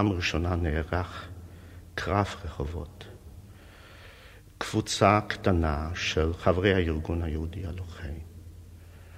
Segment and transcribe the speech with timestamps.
[0.00, 1.28] פעם ראשונה נערך
[1.94, 3.04] קרב רחובות.
[4.58, 8.14] קבוצה קטנה של חברי הארגון היהודי הלוחם,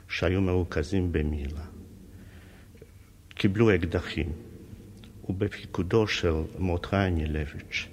[0.08, 1.64] שהיו מרוכזים במילה,
[3.28, 4.32] קיבלו אקדחים,
[5.28, 7.86] ובפיקודו של מוטרי אנילביץ'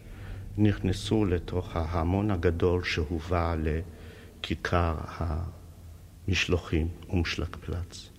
[0.58, 4.96] נכנסו לתוך ההמון הגדול שהובא לכיכר
[6.28, 8.10] המשלוחים ומשלגפלץ.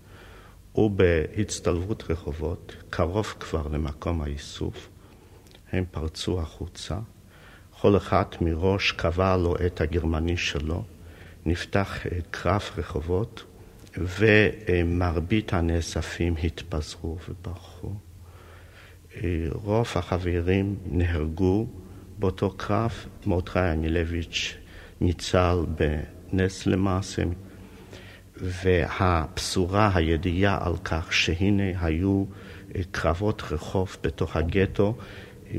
[0.75, 4.89] ובהצטלבות רחובות, קרוב כבר למקום האיסוף,
[5.73, 6.99] הם פרצו החוצה,
[7.81, 10.85] כל אחד מראש קבע לו את הגרמני שלו,
[11.47, 11.99] נפתח
[12.31, 13.45] קרב רחובות,
[13.97, 17.93] ומרבית הנאספים התפזרו וברחו.
[19.53, 21.67] רוב החברים נהרגו
[22.19, 22.93] באותו קרב,
[23.27, 24.55] מרדכי אנילביץ'
[25.01, 25.57] ניצל
[26.33, 27.23] בנס למעשה,
[28.41, 32.25] והבשורה, הידיעה על כך שהנה היו
[32.91, 34.97] קרבות רחוב בתוך הגטו,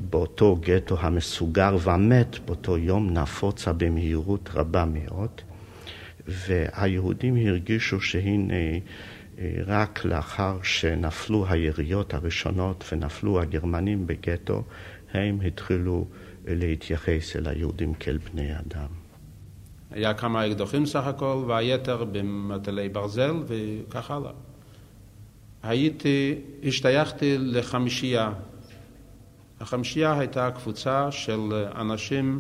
[0.09, 5.41] באותו גטו המסוגר ומת באותו יום נפוצה במהירות רבה מאוד,
[6.27, 8.53] והיהודים הרגישו שהנה
[9.65, 14.63] רק לאחר שנפלו היריות הראשונות ונפלו הגרמנים בגטו,
[15.13, 16.05] הם התחילו
[16.47, 19.00] להתייחס אל היהודים כאל בני אדם.
[19.91, 24.31] היה כמה אקדוחים סך הכל, והיתר במטלי ברזל וכך הלאה.
[25.63, 28.33] הייתי, השתייכתי לחמישייה.
[29.59, 32.39] החמישייה הייתה קבוצה של אנשים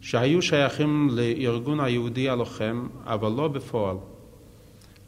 [0.00, 3.96] שהיו שייכים לארגון היהודי הלוחם, אבל לא בפועל.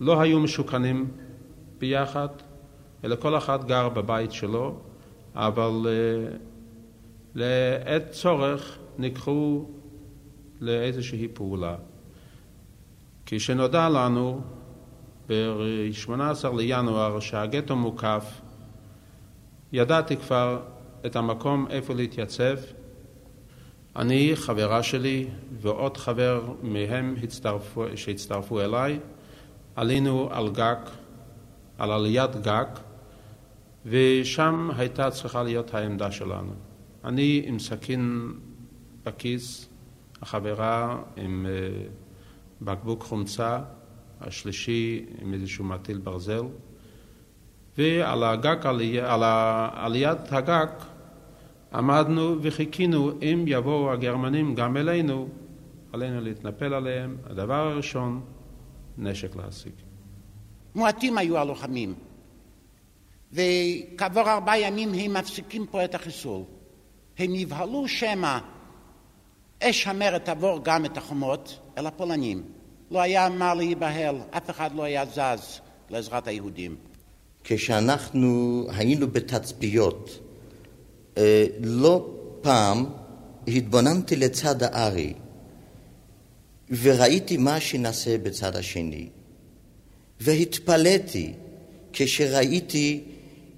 [0.00, 1.08] לא היו משוכנים
[1.78, 2.28] ביחד,
[3.04, 4.76] אלא כל אחד גר בבית שלו,
[5.34, 6.36] אבל אה,
[7.34, 9.64] לעת צורך ניקחו
[10.60, 11.76] לאיזושהי פעולה.
[13.26, 14.40] כשנודע לנו
[15.28, 18.40] ב-18 לינואר שהגטו מוקף,
[19.72, 20.62] ידעתי כבר
[21.06, 22.56] את המקום איפה להתייצב.
[23.96, 25.26] אני, חברה שלי
[25.60, 28.98] ועוד חבר מהם הצטרפו, שהצטרפו אליי,
[29.76, 30.76] עלינו על גג,
[31.78, 32.64] על עליית גג,
[33.86, 36.52] ושם הייתה צריכה להיות העמדה שלנו.
[37.04, 38.32] אני עם סכין
[39.04, 39.68] בכיס,
[40.26, 41.52] החברה עם אה,
[42.60, 43.60] בקבוק חומצה,
[44.20, 46.42] השלישי עם איזשהו מטיל ברזל,
[47.78, 48.66] ועל הגג,
[49.04, 49.22] על
[49.72, 50.66] עליית הגג
[51.72, 55.28] עמדנו וחיכינו אם יבואו הגרמנים גם אלינו,
[55.92, 57.16] עלינו להתנפל עליהם.
[57.24, 58.20] הדבר הראשון,
[58.98, 59.72] נשק להשיג.
[60.74, 61.94] מועטים היו הלוחמים,
[63.32, 66.42] וכעבור ארבעה ימים הם מפסיקים פה את החיסול.
[67.18, 68.38] הם נבהלו שמא
[69.62, 72.42] אש המרד תעבור גם את החומות אל הפולנים.
[72.90, 75.60] לא היה מה להיבהל, אף אחד לא היה זז
[75.90, 76.76] לעזרת היהודים.
[77.44, 80.18] כשאנחנו היינו בתצפיות,
[81.18, 82.10] אה, לא
[82.40, 82.86] פעם
[83.48, 85.14] התבוננתי לצד הארי
[86.82, 89.08] וראיתי מה שנעשה בצד השני
[90.20, 91.32] והתפלאתי
[91.92, 93.00] כשראיתי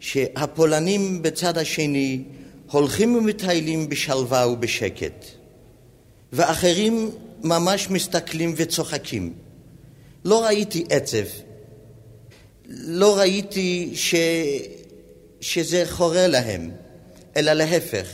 [0.01, 2.23] שהפולנים בצד השני
[2.71, 5.38] הולכים ומטיילים בשלווה ובשקט
[6.33, 7.11] ואחרים
[7.43, 9.33] ממש מסתכלים וצוחקים.
[10.25, 11.25] לא ראיתי עצב,
[12.69, 14.15] לא ראיתי ש...
[15.41, 16.71] שזה חורה להם,
[17.37, 18.07] אלא להפך,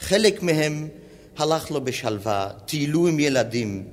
[0.00, 0.88] חלק מהם
[1.36, 3.84] הלך לו בשלווה, טיילו עם ילדים,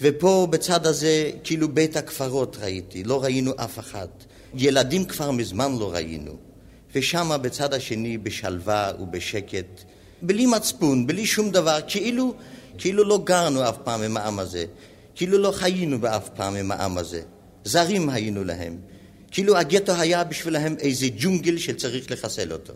[0.00, 4.08] ופה בצד הזה כאילו בית הקברות ראיתי, לא ראינו אף אחד.
[4.54, 6.36] ילדים כבר מזמן לא ראינו.
[6.94, 9.84] ושמה בצד השני בשלווה ובשקט,
[10.22, 12.34] בלי מצפון, בלי שום דבר, כאילו,
[12.78, 14.64] כאילו לא גרנו אף פעם עם העם הזה,
[15.14, 17.22] כאילו לא חיינו באף פעם עם העם הזה.
[17.64, 18.78] זרים היינו להם.
[19.30, 22.72] כאילו הגטו היה בשבילהם איזה ג'ונגל שצריך לחסל אותו.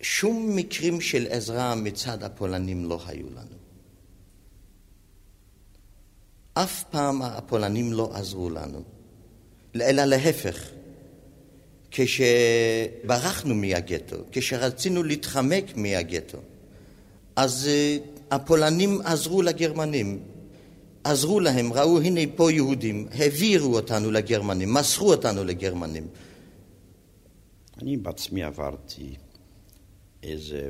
[0.00, 3.56] שום מקרים של עזרה מצד הפולנים לא היו לנו.
[6.54, 8.82] אף פעם הפולנים לא עזרו לנו,
[9.76, 10.70] אלא להפך.
[11.90, 16.38] כשברחנו מהגטו, כשרצינו להתחמק מהגטו,
[17.38, 17.98] אז אה,
[18.30, 20.22] הפולנים עזרו לגרמנים,
[21.04, 26.06] עזרו להם, ראו הנה פה יהודים, העבירו אותנו לגרמנים, מסרו אותנו לגרמנים.
[27.82, 29.14] אני בעצמי עברתי
[30.22, 30.68] איזה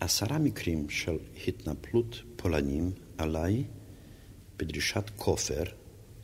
[0.00, 1.16] עשרה מקרים של
[1.46, 3.64] התנפלות פולנים עליי
[4.56, 5.64] בדרישת כופר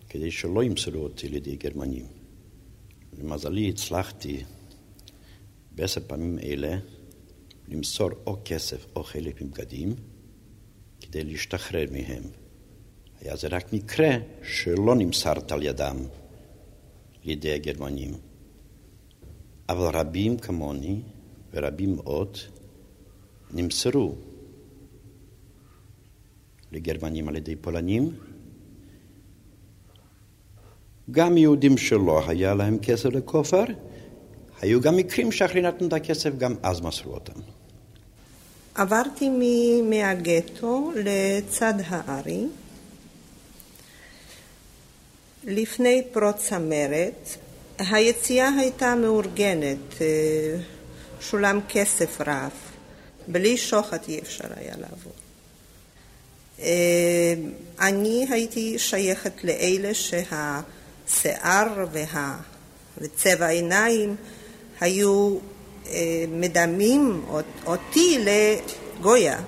[0.08, 2.06] כדי שלא ימסרו אותי לידי גרמנים.
[3.19, 4.43] למזלי הצלחתי
[5.73, 6.79] בעשר פעמים אלה
[7.68, 9.94] למסור או כסף או חלק מבגדים
[11.00, 12.22] כדי להשתחרר מהם.
[13.20, 14.10] היה זה רק מקרה
[14.42, 15.96] שלא נמסרת על ידם
[17.24, 18.14] לידי הגרמנים.
[19.68, 21.00] אבל רבים כמוני
[21.52, 22.38] ורבים עוד
[23.50, 24.14] נמסרו
[26.72, 28.16] לגרמנים על ידי פולנים.
[31.10, 33.64] גם יהודים שלא היה להם כסף לכופר,
[34.60, 37.40] היו גם מקרים שאחרי נתנו את הכסף, גם אז מסרו אותם.
[38.78, 39.28] עברתי
[39.82, 42.47] מהגטו לצד הארי.
[45.44, 47.12] לפני פרוץ המרד,
[47.78, 50.06] היציאה הייתה מאורגנת, אה,
[51.20, 52.50] שולם כסף רב,
[53.28, 55.12] בלי שוחד אי אפשר היה לעבור.
[56.61, 57.35] אה,
[57.80, 62.38] אני הייתי שייכת לאלה שהשיער וה...
[62.99, 64.16] וצבע העיניים
[64.80, 65.38] היו
[66.28, 67.25] מדמים
[67.66, 69.38] אותי לגויה.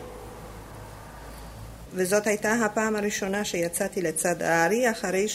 [1.92, 5.26] וזאת הייתה הפעם הראשונה שיצאתי לצד הארי, אחרי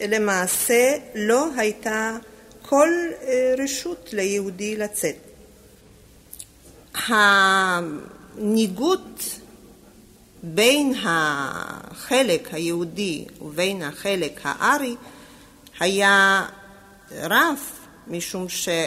[0.00, 2.16] שלמעשה לא הייתה
[2.62, 2.88] כל
[3.22, 5.16] אה, רשות ליהודי לצאת.
[8.38, 9.18] הניגוד
[10.42, 14.96] בין החלק היהודי ובין החלק הארי
[15.80, 16.46] היה
[17.12, 17.58] רב,
[18.06, 18.78] משום שלא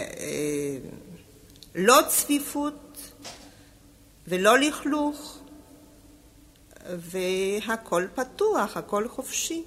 [2.08, 2.98] צפיפות
[4.28, 5.40] ולא לכלוך,
[6.90, 9.64] והכל פתוח, הכל חופשי.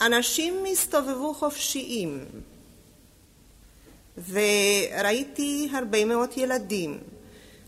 [0.00, 2.24] אנשים הסתובבו חופשיים,
[4.30, 6.98] וראיתי הרבה מאוד ילדים,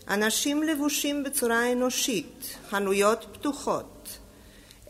[0.07, 4.17] אנשים לבושים בצורה אנושית, חנויות פתוחות,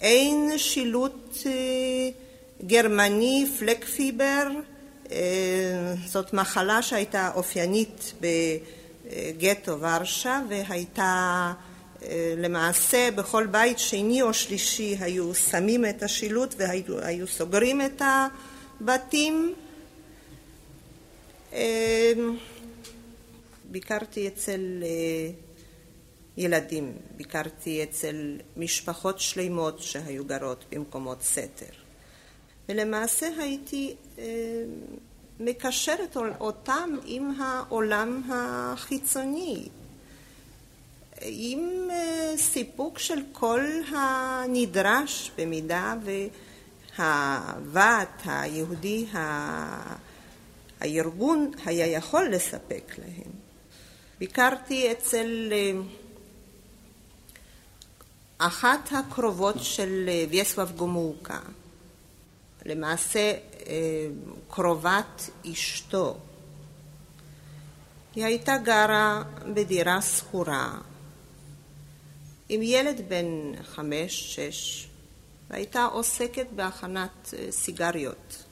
[0.01, 1.51] אין שילוט אה,
[2.67, 4.47] גרמני, פלקפיבר,
[6.05, 11.53] זאת מחלה שהייתה אופיינית בגטו ורשה והייתה
[12.37, 18.01] למעשה בכל בית שני או שלישי היו שמים את השילוט והיו סוגרים את
[18.81, 19.53] הבתים.
[23.71, 24.83] ביקרתי אצל
[26.37, 31.73] ילדים, ביקרתי אצל משפחות שלמות שהיו גרות במקומות סתר.
[32.69, 33.95] ולמעשה הייתי
[35.39, 39.67] מקשרת אותם עם העולם החיצוני,
[41.21, 41.89] עם
[42.37, 43.61] סיפוק של כל
[43.95, 45.95] הנדרש במידה
[46.97, 49.05] והוועד היהודי,
[50.81, 53.31] הארגון היה יכול לספק להם.
[54.19, 55.53] ביקרתי אצל
[58.37, 61.39] אחת הקרובות של ויסלב גומוקה,
[62.65, 63.33] למעשה
[64.49, 66.17] קרובת אשתו.
[68.15, 70.77] היא הייתה גרה בדירה שכורה
[72.49, 74.87] עם ילד בן חמש, שש,
[75.49, 78.43] והייתה עוסקת בהכנת סיגריות.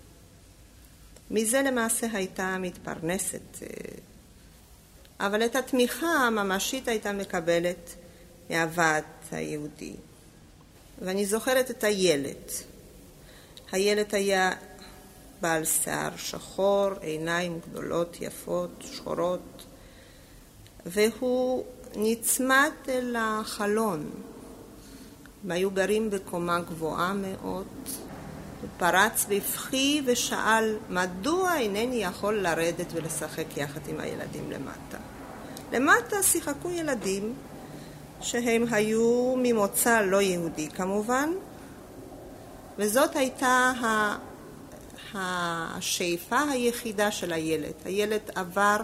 [1.31, 3.57] מזה למעשה הייתה מתפרנסת,
[5.19, 7.95] אבל את התמיכה הממשית הייתה מקבלת
[8.49, 9.93] מהוועד היהודי.
[11.01, 12.51] ואני זוכרת את הילד.
[13.71, 14.51] הילד היה
[15.41, 19.65] בעל שיער שחור, עיניים גדולות, יפות, שחורות,
[20.85, 21.63] והוא
[21.95, 24.09] נצמד אל החלון.
[25.43, 27.67] הם היו גרים בקומה גבוהה מאוד.
[28.61, 34.97] הוא פרץ בבכי ושאל, מדוע אינני יכול לרדת ולשחק יחד עם הילדים למטה?
[35.71, 37.33] למטה שיחקו ילדים
[38.21, 41.29] שהם היו ממוצא לא יהודי כמובן,
[42.77, 43.71] וזאת הייתה
[45.13, 47.73] השאיפה היחידה של הילד.
[47.85, 48.77] הילד עבר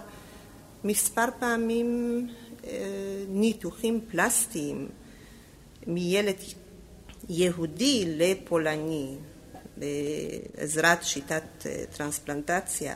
[0.84, 2.28] מספר פעמים
[3.28, 4.88] ניתוחים פלסטיים
[5.88, 6.36] מילד
[7.30, 9.16] יהודי לפולני
[9.78, 11.44] בעזרת שיטת
[11.98, 12.96] טרנספלנטציה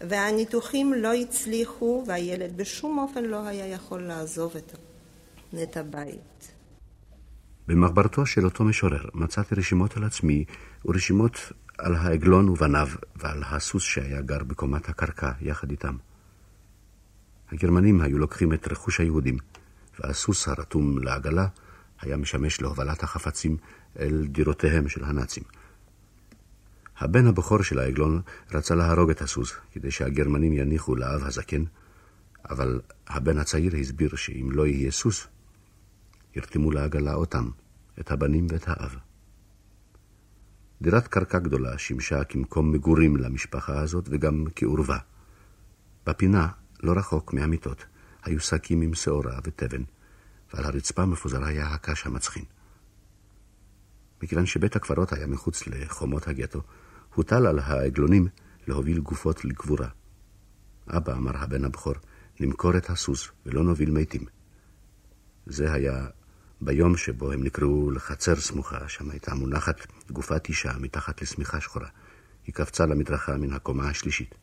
[0.00, 4.56] והניתוחים לא הצליחו והילד בשום אופן לא היה יכול לעזוב
[5.62, 6.57] את הבית.
[7.68, 10.44] במחברתו של אותו משורר מצאתי רשימות על עצמי
[10.84, 15.96] ורשימות על העגלון ובניו ועל הסוס שהיה גר בקומת הקרקע יחד איתם.
[17.52, 19.38] הגרמנים היו לוקחים את רכוש היהודים,
[20.00, 21.46] והסוס הרתום לעגלה
[22.00, 23.56] היה משמש להובלת החפצים
[23.98, 25.42] אל דירותיהם של הנאצים.
[26.98, 28.20] הבן הבכור של העגלון
[28.52, 31.64] רצה להרוג את הסוס, כדי שהגרמנים יניחו לאב הזקן,
[32.50, 35.28] אבל הבן הצעיר הסביר שאם לא יהיה סוס,
[36.38, 37.50] ירתמו לעגלה אותם,
[38.00, 38.96] את הבנים ואת האב.
[40.82, 44.98] דירת קרקע גדולה שימשה כמקום מגורים למשפחה הזאת וגם כעורבה.
[46.06, 46.48] בפינה
[46.82, 47.84] לא רחוק מהמיטות,
[48.22, 49.82] היו שקים עם שעורה ותבן,
[50.54, 52.44] ועל הרצפה מפוזר היה הקש המצחין.
[54.22, 56.62] מכיוון שבית הקברות היה מחוץ לחומות הגטו,
[57.14, 58.28] הוטל על העגלונים
[58.66, 59.88] להוביל גופות לקבורה.
[60.88, 61.94] אבא, אמר הבן הבכור,
[62.40, 64.24] נמכור את הסוס ולא נוביל מתים.
[65.46, 66.06] זה היה
[66.60, 71.88] ביום שבו הם נקראו לחצר סמוכה, שם הייתה מונחת גופת אישה מתחת לשמיכה שחורה.
[72.46, 74.34] היא קפצה למדרכה מן הקומה השלישית.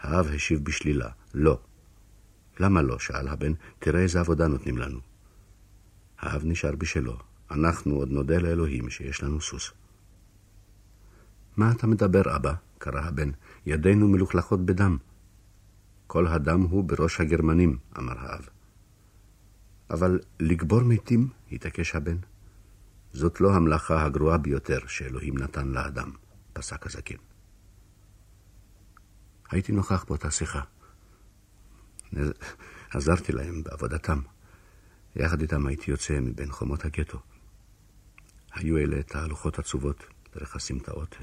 [0.00, 1.60] האב השיב בשלילה, לא.
[2.60, 2.98] למה לא?
[2.98, 5.00] שאל הבן, תראה איזה עבודה נותנים לנו.
[6.18, 7.16] האב נשאר בשלו,
[7.50, 9.72] אנחנו עוד נודה לאלוהים שיש לנו סוס.
[11.56, 12.54] מה אתה מדבר, אבא?
[12.78, 13.30] קרא הבן,
[13.66, 14.96] ידינו מלוכלכות בדם.
[16.06, 18.53] כל הדם הוא בראש הגרמנים, אמר האב.
[19.90, 22.16] אבל לקבור מתים, התעקש הבן.
[23.12, 26.10] זאת לא המלאכה הגרועה ביותר שאלוהים נתן לאדם,
[26.52, 27.16] פסק הזקן.
[29.50, 30.60] הייתי נוכח באותה שיחה.
[32.90, 34.20] עזרתי להם בעבודתם.
[35.16, 37.18] יחד איתם הייתי יוצא מבין חומות הגטו.
[38.52, 41.16] היו אלה תהלוכות עצובות דרך הסמטאות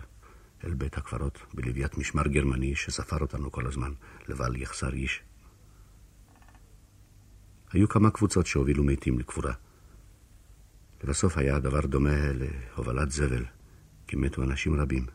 [0.63, 3.93] אל בית הקברות, בלוויית משמר גרמני שספר אותנו כל הזמן,
[4.27, 5.23] לבל יחסר איש.
[7.73, 9.53] היו כמה קבוצות שהובילו מתים לקבורה.
[11.03, 13.45] לבסוף היה הדבר דומה להובלת זבל,
[14.07, 15.05] כי מתו אנשים רבים.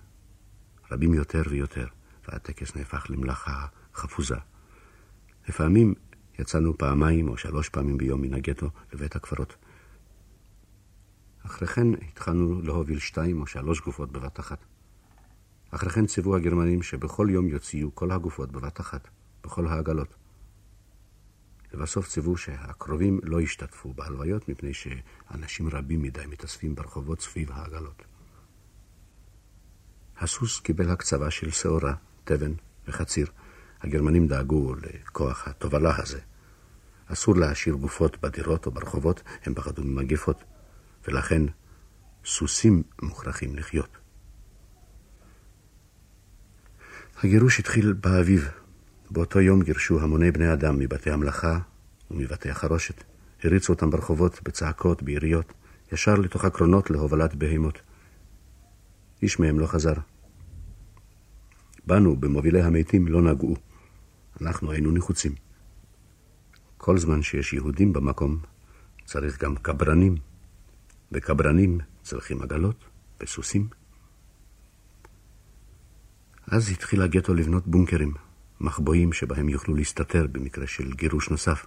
[0.91, 1.87] רבים יותר ויותר.
[2.29, 4.37] והטקס נהפך למלאכה חפוזה.
[5.49, 5.95] לפעמים
[6.39, 9.57] יצאנו פעמיים או שלוש פעמים ביום מן הגטו לבית הקברות.
[11.47, 14.65] אחרי כן התחלנו להוביל שתיים או שלוש גופות בבת אחת.
[15.71, 19.09] אחרי כן ציוו הגרמנים שבכל יום יוציאו כל הגופות בבת אחת,
[19.45, 20.15] בכל העגלות.
[21.75, 28.03] לבסוף ציוו שהקרובים לא ישתתפו בהלוויות מפני שאנשים רבים מדי מתאספים ברחובות סביב העגלות.
[30.19, 31.95] הסוס קיבל הקצבה של שעורה,
[32.25, 32.53] תבן
[32.89, 33.27] וחציר.
[33.81, 36.21] הגרמנים דאגו לכוח התובלה הזה.
[37.07, 40.45] אסור להשאיר גופות בדירות או ברחובות, הם פחדו ממגפות,
[41.09, 41.43] ולכן
[42.25, 43.99] סוסים מוכרחים לחיות.
[47.23, 48.49] הגירוש התחיל באביב.
[49.11, 51.59] באותו יום גירשו המוני בני אדם מבתי המלאכה
[52.11, 53.05] ומבתי החרושת.
[53.45, 55.53] הריצו אותם ברחובות, בצעקות, ביריות,
[55.93, 57.81] ישר לתוך הקרונות להובלת בהמות.
[59.23, 59.95] איש מהם לא חזר.
[61.87, 63.57] בנו, במובילי המתים, לא נגעו.
[64.41, 65.35] אנחנו היינו נחוצים.
[66.77, 68.39] כל זמן שיש יהודים במקום,
[69.05, 70.15] צריך גם קברנים,
[71.13, 72.85] וקברנים צריכים עגלות
[73.21, 73.69] וסוסים.
[76.47, 78.15] אז התחיל הגטו לבנות בונקרים,
[78.61, 81.67] מחבואים שבהם יוכלו להסתתר במקרה של גירוש נוסף.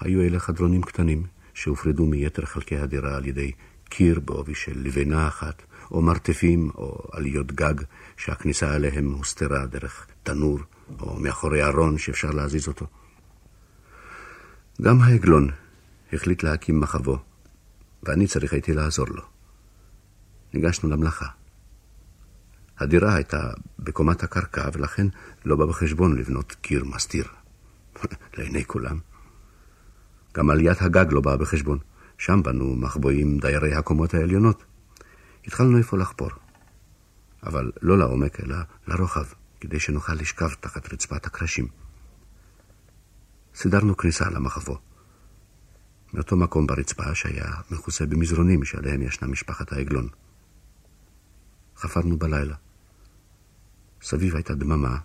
[0.00, 3.52] היו אלה חדרונים קטנים שהופרדו מיתר חלקי הדירה על ידי
[3.88, 7.74] קיר בעובי של לבנה אחת, או מרתפים או עליות גג
[8.16, 10.58] שהכניסה אליהם הוסתרה דרך תנור
[11.00, 12.86] או מאחורי ארון שאפשר להזיז אותו.
[14.82, 15.48] גם העגלון
[16.12, 17.18] החליט להקים מחבו,
[18.02, 19.22] ואני צריך הייתי לעזור לו.
[20.54, 21.39] ניגשנו למלאכה.
[22.80, 25.06] הדירה הייתה בקומת הקרקע, ולכן
[25.44, 27.24] לא בא בחשבון לבנות קיר מסתיר.
[28.36, 28.98] לעיני כולם.
[30.34, 31.78] גם עליית הגג לא באה בחשבון.
[32.18, 34.64] שם בנו מחבואים דיירי הקומות העליונות.
[35.46, 36.30] התחלנו איפה לחפור,
[37.42, 38.56] אבל לא לעומק, אלא
[38.86, 39.24] לרוחב,
[39.60, 41.68] כדי שנוכל לשכב תחת רצפת הקרשים.
[43.54, 44.78] סידרנו כניסה למחבו.
[46.14, 50.08] מאותו מקום ברצפה שהיה מכוסה במזרונים שעליהם ישנה משפחת העגלון.
[51.76, 52.54] חפרנו בלילה.
[54.02, 54.98] סביב הייתה דממה,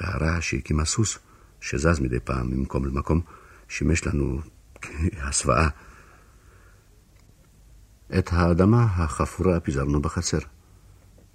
[0.00, 1.18] והרעש שהקים הסוס,
[1.60, 3.20] שזז מדי פעם ממקום למקום,
[3.68, 4.40] שימש לנו
[5.22, 5.68] הסוואה.
[8.18, 10.38] את האדמה החפורה פיזרנו בחצר.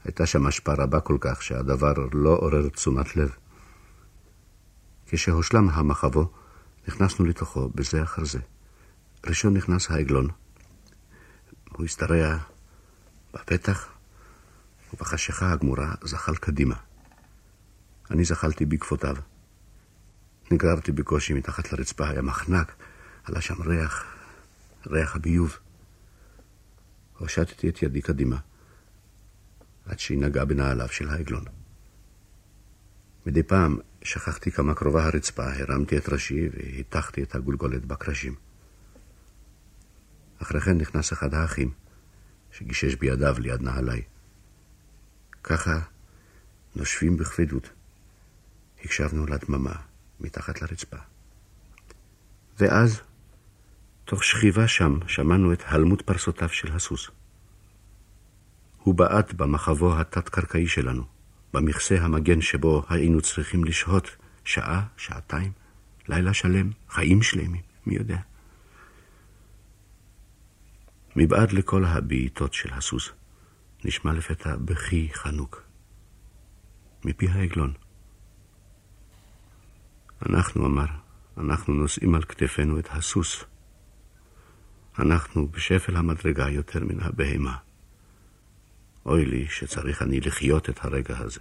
[0.05, 3.35] הייתה שם השפעה רבה כל כך שהדבר לא עורר תשומת לב.
[5.07, 6.31] כשהושלם המחבו,
[6.87, 8.39] נכנסנו לתוכו בזה אחר זה.
[9.25, 10.27] ראשון נכנס העגלון.
[11.69, 12.37] הוא השתרע
[13.33, 13.87] בפתח,
[14.93, 16.75] ובחשיכה הגמורה זחל קדימה.
[18.11, 19.15] אני זחלתי בעקבותיו.
[20.51, 22.75] נגררתי בקושי מתחת לרצפה, היה מחנק,
[23.23, 24.05] עלה שם ריח,
[24.87, 25.57] ריח הביוב.
[27.17, 28.37] הושטתי את ידי קדימה,
[29.85, 31.43] עד שהיא נגעה בנעליו של העגלון.
[33.25, 38.35] מדי פעם שכחתי כמה קרובה הרצפה, הרמתי את ראשי והיתחתי את הגולגולת בקרשים.
[40.41, 41.71] אחרי כן נכנס אחד האחים,
[42.51, 44.01] שגישש בידיו ליד נעליי.
[45.43, 45.79] ככה,
[46.75, 47.69] נושבים בכבדות,
[48.83, 49.73] הקשבנו לדממה
[50.19, 50.97] מתחת לרצפה.
[52.59, 53.01] ואז,
[54.05, 57.09] תוך שכיבה שם, שמענו את הלמות פרסותיו של הסוס.
[58.77, 61.03] הוא בעט במחבו התת-קרקעי שלנו,
[61.53, 64.09] במכסה המגן שבו היינו צריכים לשהות
[64.43, 65.51] שעה, שעתיים,
[66.07, 68.17] לילה שלם, חיים שלמים, מי יודע.
[71.15, 73.09] מבעד לכל הבעיטות של הסוס,
[73.85, 75.63] נשמע לפתע בכי חנוק.
[77.05, 77.73] מפי העגלון.
[80.25, 80.85] אנחנו, אמר,
[81.37, 83.43] אנחנו נושאים על כתפינו את הסוס.
[84.99, 87.57] אנחנו בשפל המדרגה יותר מן הבהמה.
[89.05, 91.39] אוי לי שצריך אני לחיות את הרגע הזה.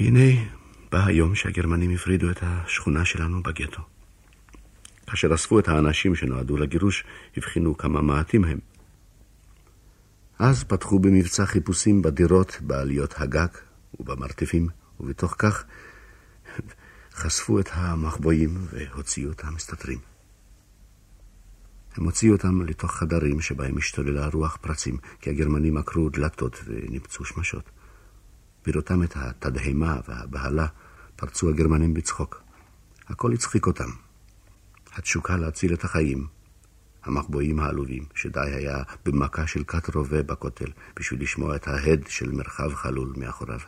[0.00, 0.50] והנה
[0.92, 3.82] בא היום שהגרמנים הפרידו את השכונה שלנו בגטו.
[5.06, 7.04] כאשר אספו את האנשים שנועדו לגירוש,
[7.36, 8.58] הבחינו כמה מעטים הם.
[10.38, 13.48] אז פתחו במבצע חיפושים בדירות, בעליות הגג
[14.00, 14.68] ובמרתפים,
[15.00, 15.64] ובתוך כך
[17.12, 19.98] חשפו את המחבואים והוציאו את המסתתרים.
[21.96, 27.70] הם הוציאו אותם לתוך חדרים שבהם השתוללה רוח פרצים, כי הגרמנים עקרו דלתות וניפצו שמשות.
[28.66, 30.66] בראותם את התדהמה והבהלה,
[31.16, 32.42] פרצו הגרמנים בצחוק.
[33.06, 33.88] הכל הצחיק אותם.
[34.92, 36.26] התשוקה להציל את החיים,
[37.04, 42.74] המחבואים העלובים, שדי היה במכה של כת רובה בכותל בשביל לשמוע את ההד של מרחב
[42.74, 43.60] חלול מאחוריו.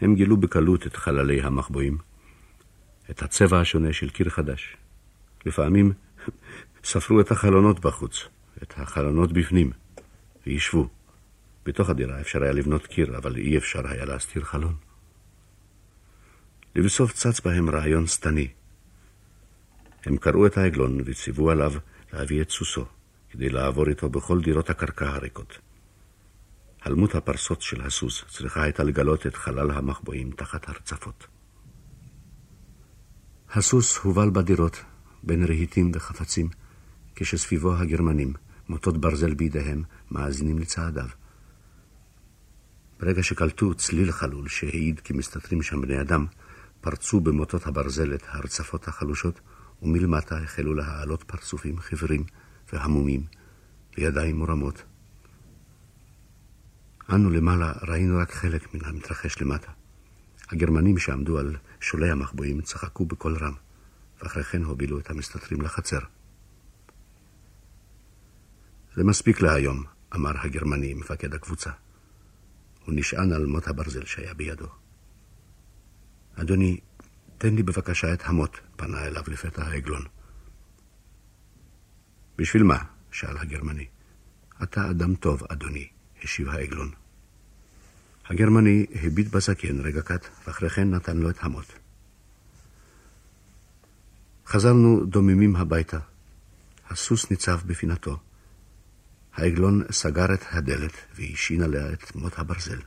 [0.00, 1.98] הם גילו בקלות את חללי המחבואים,
[3.10, 4.76] את הצבע השונה של קיר חדש.
[5.46, 5.92] לפעמים
[6.84, 8.28] ספרו את החלונות בחוץ,
[8.62, 9.70] את החלונות בפנים,
[10.46, 10.88] וישבו.
[11.66, 14.74] בתוך הדירה אפשר היה לבנות קיר, אבל אי אפשר היה להסתיר חלון.
[16.76, 18.48] לבסוף צץ בהם רעיון שטני.
[20.04, 21.72] הם קראו את העגלון וציוו עליו
[22.12, 22.84] להביא את סוסו,
[23.30, 25.58] כדי לעבור איתו בכל דירות הקרקע הריקות.
[26.82, 31.26] הלמות הפרסות של הסוס צריכה הייתה לגלות את חלל המחבואים תחת הרצפות.
[33.52, 34.84] הסוס הובל בדירות,
[35.22, 36.48] בין רהיטים וחפצים,
[37.14, 38.32] כשסביבו הגרמנים,
[38.68, 41.08] מוטות ברזל בידיהם, מאזינים לצעדיו.
[43.00, 46.26] ברגע שקלטו צליל חלול שהעיד כי מסתתרים שם בני אדם,
[46.80, 49.40] פרצו במוטות הברזל את הרצפות החלושות,
[49.82, 52.24] ומלמטה החלו להעלות פרצופים חיוורים
[52.72, 53.22] והמומים,
[53.98, 54.82] וידיים מורמות.
[57.14, 59.72] אנו למעלה ראינו רק חלק מן המתרחש למטה.
[60.48, 63.54] הגרמנים שעמדו על שולי המחבואים צחקו בקול רם,
[64.22, 65.98] ואחרי כן הובילו את המסתתרים לחצר.
[68.94, 71.70] זה מספיק להיום, אמר הגרמני, מפקד הקבוצה.
[72.84, 74.68] הוא נשען על מוט הברזל שהיה בידו.
[76.34, 76.80] אדוני,
[77.38, 80.02] תן לי בבקשה את המוט, פנה אליו לפתע העגלון.
[82.36, 82.78] בשביל מה?
[83.10, 83.86] שאל הגרמני.
[84.62, 85.88] אתה אדם טוב, אדוני,
[86.22, 86.90] השיב העגלון.
[88.26, 91.72] הגרמני הביט בזקן רגע קט, ואחרי כן נתן לו את המוט.
[94.46, 95.98] חזרנו דוממים הביתה.
[96.90, 98.18] הסוס ניצב בפינתו.
[99.34, 102.78] העגלון סגר את הדלת והשין עליה את מוט הברזל.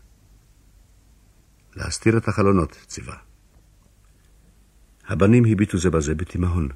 [1.75, 3.15] להסתיר את החלונות, ציווה.
[5.07, 6.69] הבנים הביטו זה בזה בתימהון.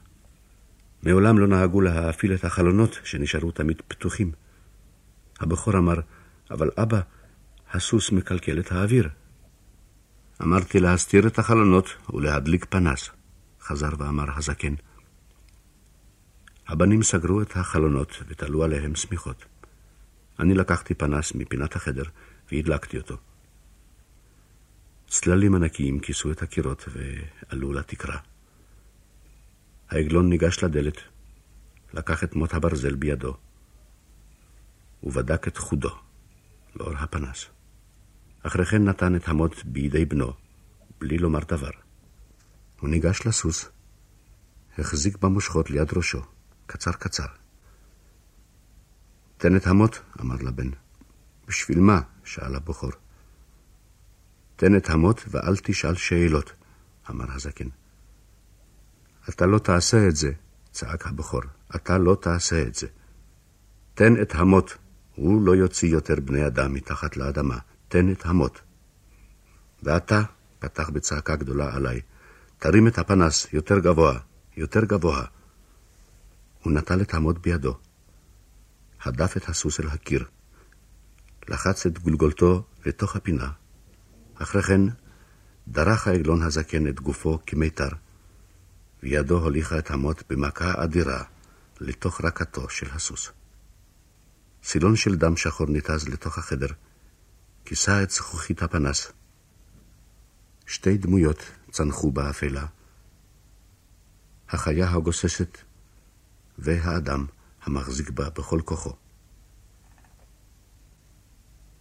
[1.04, 4.32] מעולם לא נהגו להאפיל את החלונות שנשארו תמיד פתוחים.
[5.40, 5.96] הבכור אמר,
[6.52, 7.02] אבל אבא,
[7.72, 9.10] הסוס מקלקל את האוויר.
[10.42, 13.10] אמרתי להסתיר את החלונות ולהדליק פנס,
[13.62, 14.74] חזר ואמר הזקן.
[16.68, 19.46] הבנים סגרו את החלונות ותלו עליהם שמיכות.
[20.40, 22.04] אני לקחתי פנס מפינת החדר
[22.52, 23.18] והדלקתי אותו.
[25.08, 28.18] צללים ענקיים כיסו את הקירות ועלו לתקרה.
[29.90, 30.98] העגלון ניגש לדלת,
[31.94, 33.38] לקח את מוט הברזל בידו,
[35.04, 36.05] ובדק את חודו
[36.76, 37.46] לאור הפנס.
[38.44, 40.34] אחרי כן נתן את המוט בידי בנו,
[41.00, 41.72] בלי לומר דבר.
[42.80, 43.70] הוא ניגש לסוס,
[44.78, 46.22] החזיק במושכות ליד ראשו,
[46.66, 47.26] קצר קצר.
[49.38, 50.70] תן את המוט, אמר לבן.
[51.48, 52.02] בשביל מה?
[52.24, 52.92] שאל הבכור.
[54.56, 56.54] תן את המוט ואל תשאל שאלות,
[57.10, 57.68] אמר הזקן.
[59.30, 60.32] אתה לא תעשה את זה,
[60.72, 61.42] צעק הבכור.
[61.76, 62.88] אתה לא תעשה את זה.
[63.94, 64.72] תן את המוט,
[65.16, 67.58] הוא לא יוציא יותר בני אדם מתחת לאדמה.
[67.88, 68.60] תן את המוט.
[69.84, 70.22] ואתה,
[70.60, 72.02] פתח בצעקה גדולה עליי,
[72.60, 74.20] תרים את הפנס יותר גבוה,
[74.58, 75.26] יותר גבוה.
[76.64, 77.78] הוא נטל את המוט בידו.
[79.04, 80.26] הדף את הסוס אל הקיר.
[81.50, 83.50] לחץ את גולגולתו לתוך הפינה.
[84.36, 84.82] אחרי כן
[85.68, 87.90] דרך העגלון הזקן את גופו כמיתר,
[89.04, 91.24] וידו הוליכה את המוט במכה אדירה
[91.80, 93.32] לתוך רקתו של הסוס.
[94.68, 96.68] סילון של דם שחור ניתז לתוך החדר,
[97.66, 99.12] כיסה את זכוכית הפנס.
[100.68, 102.66] שתי דמויות צנחו באפלה,
[104.50, 105.58] החיה הגוססת
[106.58, 107.26] והאדם
[107.64, 108.94] המחזיק בה בכל כוחו.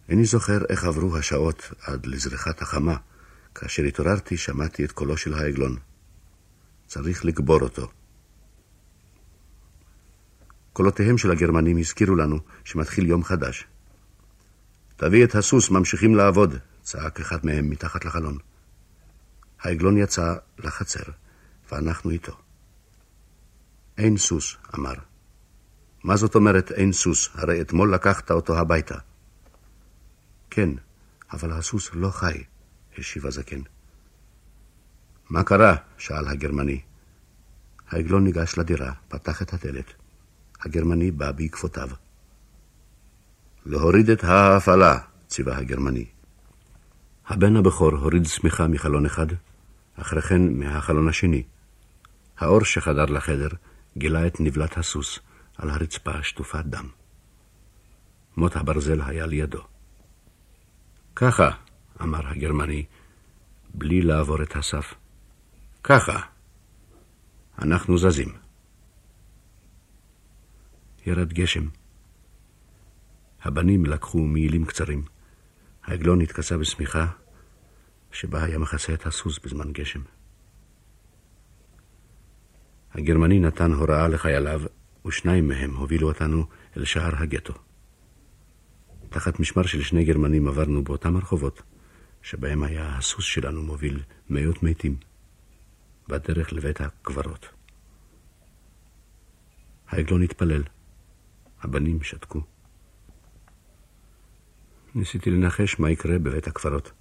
[0.09, 2.97] איני זוכר איך עברו השעות עד לזריחת החמה.
[3.55, 5.77] כאשר התעוררתי שמעתי את קולו של העגלון.
[6.87, 7.91] צריך לקבור אותו.
[10.75, 13.67] קולותיהם של הגרמנים הזכירו לנו שמתחיל יום חדש.
[14.95, 18.37] תביא את הסוס, ממשיכים לעבוד, צעק אחד מהם מתחת לחלון.
[19.61, 21.11] העגלון יצא לחצר,
[21.71, 22.37] ואנחנו איתו.
[23.97, 24.93] אין סוס, אמר.
[26.03, 27.29] מה זאת אומרת אין סוס?
[27.33, 28.95] הרי אתמול לקחת אותו הביתה.
[30.49, 30.69] כן,
[31.33, 32.43] אבל הסוס לא חי,
[32.97, 33.61] השיב הזקן.
[35.29, 35.75] מה קרה?
[35.97, 36.81] שאל הגרמני.
[37.89, 40.04] העגלון ניגש לדירה, פתח את הדלת.
[40.61, 41.89] הגרמני בא בעקבותיו.
[43.65, 46.05] להוריד את ההפעלה, ציווה הגרמני.
[47.27, 49.27] הבן הבכור הוריד שמיכה מחלון אחד,
[49.95, 51.43] אחרי כן מהחלון השני.
[52.37, 53.49] האור שחדר לחדר
[53.97, 55.19] גילה את נבלת הסוס
[55.57, 56.87] על הרצפה שטופת דם.
[58.37, 59.61] מוט הברזל היה לידו.
[61.15, 61.49] ככה,
[62.01, 62.85] אמר הגרמני,
[63.73, 64.93] בלי לעבור את הסף.
[65.83, 66.19] ככה.
[67.61, 68.44] אנחנו זזים.
[71.05, 71.67] ירד גשם.
[73.41, 75.03] הבנים לקחו מעילים קצרים.
[75.83, 77.07] העגלון התכסה בשמיכה,
[78.11, 80.01] שבה היה מכסה את הסוס בזמן גשם.
[82.93, 84.61] הגרמני נתן הוראה לחייליו,
[85.05, 86.45] ושניים מהם הובילו אותנו
[86.77, 87.53] אל שער הגטו.
[89.09, 91.61] תחת משמר של שני גרמנים עברנו באותם הרחובות,
[92.21, 94.95] שבהם היה הסוס שלנו מוביל מאות מתים,
[96.07, 97.47] בדרך לבית הקברות.
[99.87, 100.63] העגלון התפלל,
[101.65, 102.41] הבנים שתקו.
[104.95, 106.91] ניסיתי לנחש מה יקרה בבית הקברות,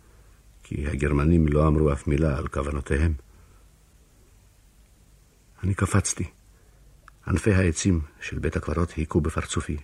[0.63, 3.13] כי הגרמנים לא אמרו אף מילה על כוונותיהם.
[5.65, 6.25] אני קפצתי.
[7.27, 9.77] ענפי העצים של בית הקברות היכו בפרצופי,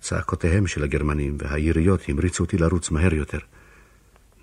[0.00, 3.38] צעקותיהם של הגרמנים והיריות המריצו אותי לרוץ מהר יותר.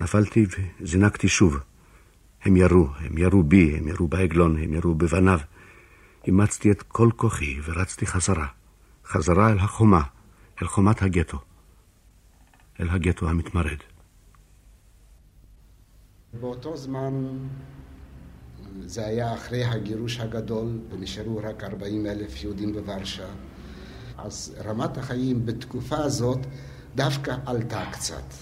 [0.01, 0.45] נפלתי
[0.81, 1.59] וזינקתי שוב.
[2.41, 5.39] הם ירו, הם ירו בי, הם ירו בעגלון, הם ירו בבניו.
[6.27, 8.47] אימצתי את כל כוחי ורצתי חזרה.
[9.11, 10.01] חזרה אל החומה,
[10.61, 11.37] אל חומת הגטו.
[12.79, 13.77] אל הגטו המתמרד.
[16.39, 17.27] באותו זמן,
[18.85, 23.27] זה היה אחרי הגירוש הגדול, ונשארו רק 40 אלף יהודים בוורשה.
[24.17, 26.39] אז רמת החיים בתקופה הזאת
[26.95, 28.33] דווקא עלתה קצת.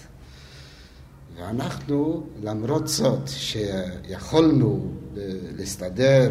[1.36, 4.92] ואנחנו, למרות זאת שיכולנו
[5.56, 6.30] להסתדר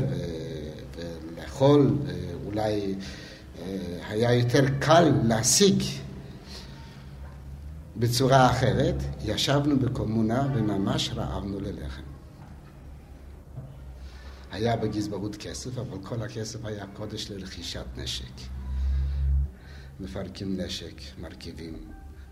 [0.95, 1.97] ולאכול,
[2.45, 3.18] אולי אה,
[4.07, 5.83] היה יותר קל להשיג
[7.97, 12.01] בצורה אחרת, ישבנו בקומונה וממש רעבנו ללחם.
[14.51, 18.33] היה בגזברות כסף, אבל כל הכסף היה קודש לרכישת נשק.
[19.99, 21.73] מפרקים נשק, מרכיבים,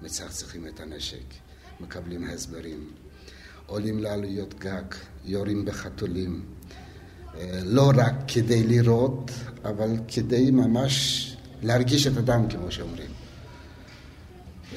[0.02, 1.34] מצחצחים את הנשק,
[1.80, 2.92] מקבלים הסברים,
[3.66, 4.84] עולים לעלויות גג,
[5.26, 6.46] יורים בחתולים,
[7.36, 9.32] אה, לא רק כדי לראות,
[9.64, 11.27] אבל כדי ממש
[11.64, 13.10] להרגיש את הדם, כמו שאומרים.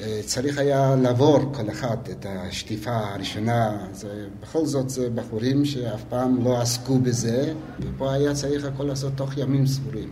[0.01, 6.03] אה, צריך היה לעבור כל אחד את השטיפה הראשונה, זה, בכל זאת זה בחורים שאף
[6.09, 10.09] פעם לא עסקו בזה, ופה היה צריך הכל לעשות תוך ימים ספורים.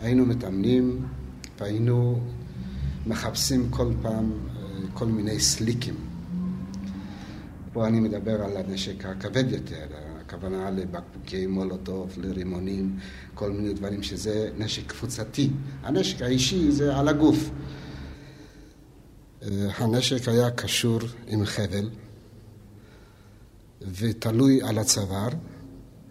[0.00, 1.06] היינו מתאמנים
[1.60, 2.20] והיינו
[3.06, 4.62] מחפשים כל פעם אה,
[4.94, 5.94] כל מיני סליקים.
[7.72, 9.86] פה אני מדבר על הנשק הכבד יותר,
[10.32, 12.98] הכוונה לבקבוקי מולוטוב, לרימונים,
[13.34, 15.50] כל מיני דברים שזה נשק קבוצתי.
[15.82, 17.50] הנשק האישי זה על הגוף.
[19.42, 21.90] אה, הנשק היה קשור עם חבל
[23.82, 25.28] ותלוי על הצוואר.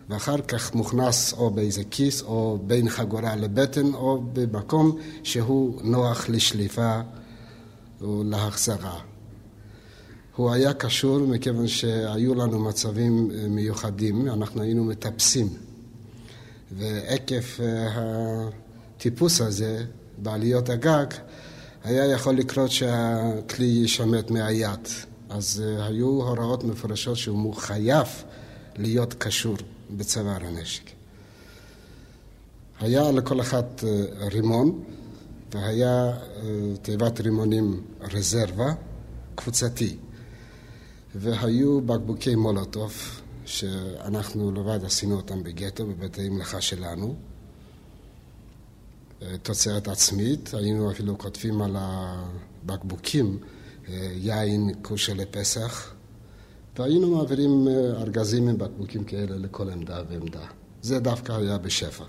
[0.09, 7.01] ואחר כך מוכנס או באיזה כיס או בין חגורה לבטן או במקום שהוא נוח לשליפה
[8.01, 9.10] ולהחזרה.
[10.35, 15.49] הוא היה קשור מכיוון שהיו לנו מצבים אה, מיוחדים, אנחנו היינו מטפסים.
[16.71, 17.87] ועקב אה,
[18.97, 19.85] הטיפוס הזה
[20.17, 21.05] בעליות הגג,
[21.83, 24.87] היה יכול לקרות שהכלי יישמט מהיד.
[25.29, 28.07] אז אה, היו הוראות מפורשות שהוא חייב
[28.77, 29.57] להיות קשור.
[29.97, 30.83] בצוואר הנשק.
[32.79, 34.83] היה לכל אה, רימון,
[35.53, 36.13] והיה
[36.81, 37.81] תיבת רימונים
[38.13, 38.73] רזרבה,
[39.35, 39.97] קבוצתי.
[41.15, 47.15] והיו בקבוקי מולוטוב, שאנחנו לבד עשינו אותם בגטו, בבתי מלאכה שלנו.
[49.21, 53.39] אה, תוצרת עצמית, היינו אפילו כותבים על הבקבוקים
[54.15, 55.93] יין כושר לפסח,
[56.77, 60.45] והיינו מעבירים אה, ארגזים עם בקבוקים כאלה לכל עמדה ועמדה.
[60.81, 62.03] זה דווקא היה בשפע.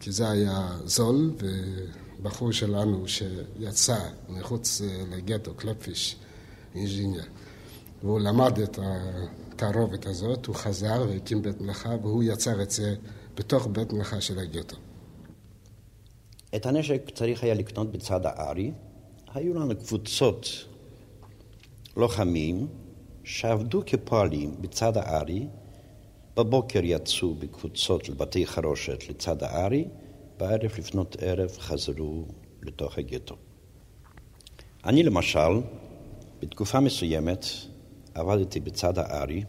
[0.00, 3.98] כי זה היה זול, ובחור שלנו שיצא
[4.28, 6.16] מחוץ אה, לגטו, קלפפיש,
[6.74, 7.22] אינג'יניה,
[8.02, 12.94] והוא למד את התערובת הזאת, הוא חזר והקים בית מלאכה, והוא יצר את זה
[13.34, 14.76] בתוך בית מלאכה של הגטו.
[16.56, 18.72] את הנשק צריך היה לקנות בצד הארי.
[19.34, 20.46] היו לנו קבוצות
[21.96, 22.66] לוחמים
[23.24, 25.46] שעבדו כפועלים בצד הארי,
[26.36, 29.88] בבוקר יצאו בקבוצות לבתי חרושת לצד הארי,
[30.38, 32.24] בערב לפנות ערב חזרו
[32.62, 33.36] לתוך הגטו.
[34.84, 35.60] אני למשל,
[36.40, 37.46] בתקופה מסוימת
[38.14, 39.44] עבדתי בצד הארי,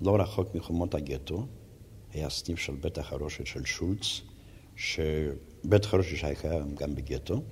[0.00, 1.46] לא רחוק מחומות הגטו,
[2.12, 4.20] היה סניף של בית החרושת של שולץ,
[4.76, 7.42] שבית חרושת שהיה גם בגטו.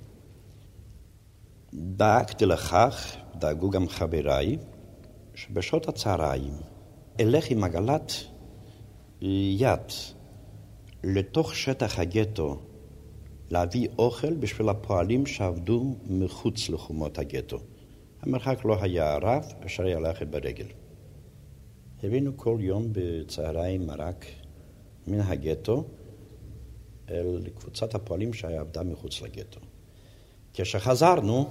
[1.75, 4.59] דאגתי לכך, דאגו גם חבריי,
[5.35, 6.55] שבשעות הצהריים
[7.20, 8.12] אלך עם עגלת
[9.59, 9.92] יד
[11.05, 12.61] לתוך שטח הגטו
[13.51, 17.59] להביא אוכל בשביל הפועלים שעבדו מחוץ לחומות הגטו.
[18.22, 20.66] המרחק לא היה רב, אפשר היה ללכת ברגל.
[22.02, 24.26] הבאנו כל יום בצהריים מרק
[25.06, 25.85] מן הגטו
[27.11, 29.61] אל קבוצת הפועלים שעבדה מחוץ לגטו.
[30.54, 31.48] כשחזרנו,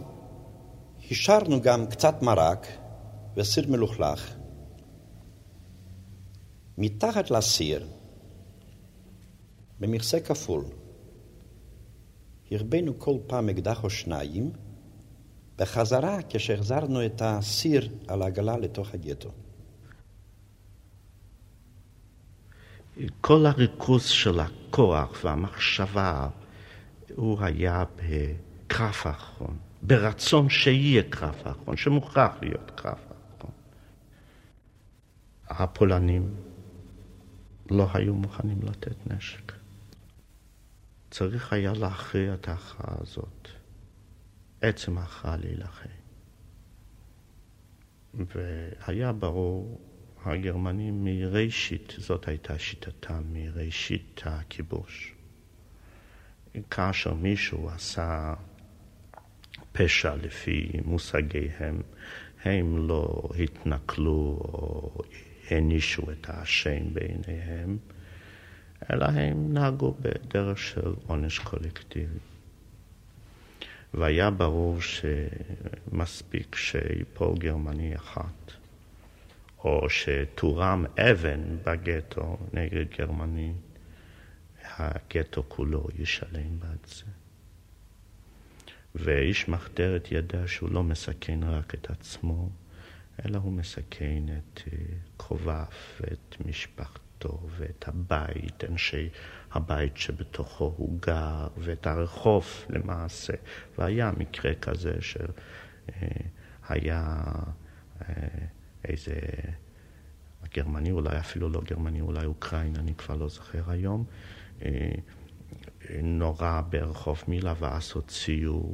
[1.11, 2.67] השארנו גם קצת מרק
[3.37, 4.35] וסיר מלוכלך.
[6.77, 7.87] מתחת לסיר,
[9.79, 10.65] במכסה כפול,
[12.51, 14.51] הרבינו כל פעם אקדח או שניים,
[15.61, 19.31] בחזרה כשהחזרנו את הסיר על העגלה לתוך הגטו.
[23.21, 26.27] כל הריכוז של הכוח והמחשבה
[27.15, 32.97] הוא היה בקרב האחרון, ברצון שיהיה קרב האחרון, שמוכרח להיות קרב
[35.49, 36.35] הפולנים
[37.71, 39.51] לא היו מוכנים לתת נשק.
[41.11, 43.60] צריך היה להכריע את ההכרעה הזאת.
[44.61, 45.89] עצם ההכרעה להילחם.
[48.13, 49.81] והיה ברור,
[50.25, 55.15] הגרמנים מראשית, זאת הייתה שיטתם מראשית הכיבוש.
[56.69, 58.33] כאשר מישהו עשה
[59.71, 61.81] פשע לפי מושגיהם,
[62.43, 65.01] הם לא התנכלו או
[65.49, 67.77] הענישו את האשם בעיניהם,
[68.91, 72.30] אלא הם נהגו בדרך של עונש קולקטיבי.
[73.93, 78.51] והיה ברור שמספיק שיפול גרמני אחת,
[79.63, 83.53] או שתורם אבן בגטו נגד גרמני,
[84.63, 87.05] הגטו כולו ישלם בעד זה.
[88.95, 92.49] ואיש מחתרת ידע שהוא לא מסכן רק את עצמו,
[93.25, 94.77] אלא הוא מסכן את אה,
[95.17, 95.65] קרוביו
[95.99, 97.10] ואת משפחתו
[97.57, 99.09] ואת הבית, אנשי
[99.51, 103.33] הבית שבתוכו הוא גר, ואת הרחוב למעשה.
[103.77, 106.03] והיה מקרה כזה שהיה
[108.01, 108.15] אה,
[108.85, 109.19] איזה
[110.53, 114.05] גרמני, אולי אפילו לא גרמני, אולי אוקראינה, אני כבר לא זוכר היום,
[114.61, 114.91] אה,
[116.03, 118.71] נורא ברחוב מילה ואז הוציאו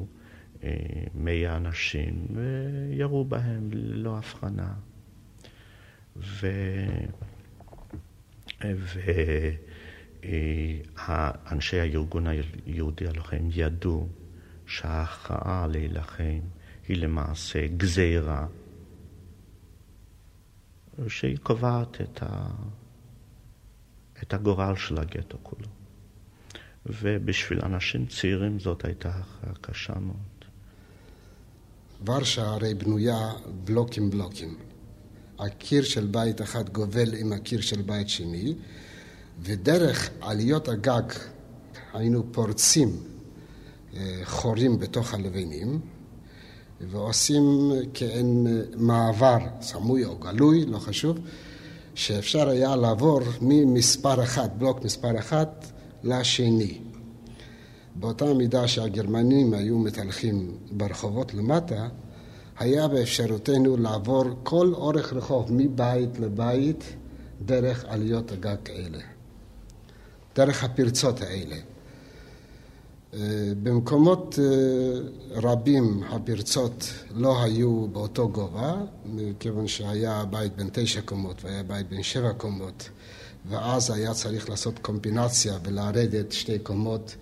[0.63, 0.73] אה,
[1.15, 4.73] מאה אנשים וירו בהם ללא הבחנה.
[6.17, 6.47] ו...
[11.07, 14.07] ואנשי הארגון היהודי הלוחם ידעו
[14.65, 16.39] שההכרעה להילחם
[16.87, 18.47] היא למעשה גזירה
[21.07, 22.49] שהיא קובעת את, ה...
[24.23, 25.67] את הגורל של הגטו כולו.
[26.85, 30.45] ובשביל אנשים צעירים זאת הייתה הכרעה קשה מאוד.
[32.05, 33.31] ורשה הרי בנויה
[33.63, 34.57] בלוקים בלוקים.
[35.39, 38.53] הקיר של בית אחד גובל עם הקיר של בית שני,
[39.41, 41.03] ודרך עליות הגג
[41.93, 42.97] היינו פורצים
[43.95, 45.79] אה, חורים בתוך הלבנים,
[46.81, 51.17] ועושים כאין מעבר סמוי או גלוי, לא חשוב,
[51.95, 55.45] שאפשר היה לעבור ממספר אחד, בלוק מספר אחד,
[56.03, 56.77] לשני.
[57.95, 61.87] באותה מידה שהגרמנים היו מתהלכים ברחובות למטה,
[62.59, 66.83] היה באפשרותנו לעבור כל אורך רחוב מבית לבית
[67.45, 68.99] דרך עליות הגג האלה,
[70.35, 71.55] דרך הפרצות האלה.
[73.13, 73.19] אה,
[73.63, 74.99] במקומות אה,
[75.31, 78.75] רבים הפרצות לא היו באותו גובה,
[79.39, 82.89] כיוון שהיה בית בין תשע קומות והיה בית בין שבע קומות,
[83.49, 87.15] ואז היה צריך לעשות קומבינציה ולרדת שתי קומות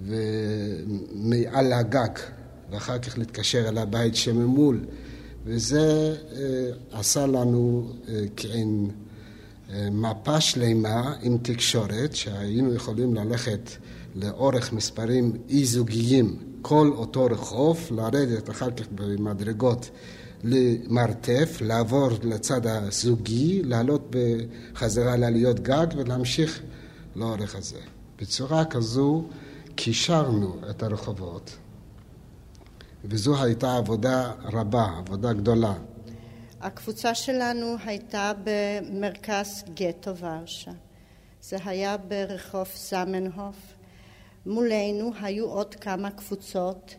[0.00, 2.18] ומעל הגג,
[2.70, 4.84] ואחר כך להתקשר אל הבית שממול,
[5.44, 8.90] וזה אה, עשה לנו אה, כעין
[9.70, 13.70] אה, מפה שלמה עם תקשורת, שהיינו יכולים ללכת
[14.14, 19.90] לאורך מספרים אי-זוגיים כל אותו רחוב, לרדת אחר כך במדרגות
[20.44, 26.62] למרתף, לעבור לצד הזוגי, לעלות בחזרה לעליות גג ולהמשיך
[27.16, 27.78] לאורך הזה.
[28.20, 29.24] בצורה כזו
[29.74, 31.56] קישרנו את הרחובות,
[33.10, 35.74] וזו הייתה עבודה רבה, עבודה גדולה.
[36.60, 40.70] הקבוצה שלנו הייתה במרכז גטו ורשה.
[41.42, 43.56] זה היה ברחוב זמנהוף.
[44.46, 46.94] מולנו היו עוד כמה קבוצות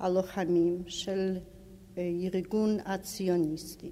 [0.00, 1.36] הלוחמים של
[1.98, 3.90] אה, ארגון הציוניסטי.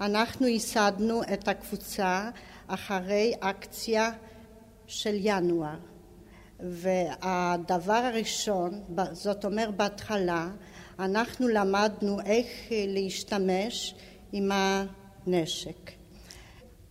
[0.00, 2.30] אנחנו ייסדנו את הקבוצה
[2.66, 4.10] אחרי אקציה
[4.86, 5.78] של ינואר.
[6.60, 8.80] והדבר הראשון,
[9.12, 10.48] זאת אומרת בהתחלה,
[10.98, 13.94] אנחנו למדנו איך להשתמש
[14.32, 15.90] עם הנשק.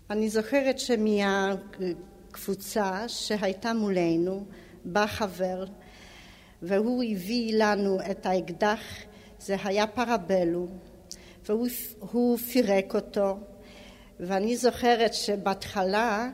[0.09, 1.89] אני זוכרת שמהקבוצה
[3.07, 4.45] שהייתה מולנו
[4.85, 5.65] בא חבר
[6.61, 8.81] והוא הביא לנו את האקדח,
[9.39, 10.67] זה היה פרבלו,
[11.45, 13.37] והוא פירק אותו,
[14.19, 16.29] ואני זוכרת שבהתחלה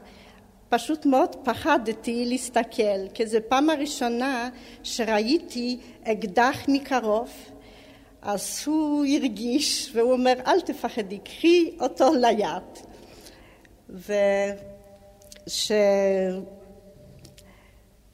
[0.70, 4.50] פשוט מאוד פחדתי להסתכל, כי זו פעם הראשונה
[4.84, 7.30] שראיתי אקדח מקרוב,
[8.24, 12.64] אז הוא הרגיש, והוא אומר, אל תפחדי, קחי אותו ליד.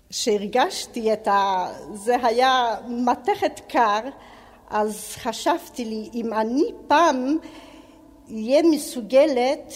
[0.10, 1.68] וכשהרגשתי את ה...
[1.94, 4.00] זה היה מתכת קר,
[4.70, 7.38] אז חשבתי לי, אם אני פעם
[8.32, 9.74] אהיה מסוגלת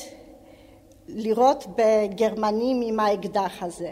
[1.08, 3.92] לירות בגרמנים עם האקדח הזה.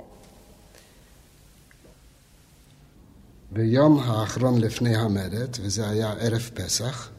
[3.53, 7.09] ביום האחרון לפני המרד, וזה היה ערב פסח,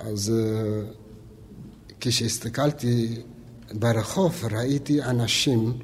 [0.00, 0.82] אז אה,
[2.00, 3.22] כשהסתכלתי
[3.72, 5.78] ברחוב ראיתי אנשים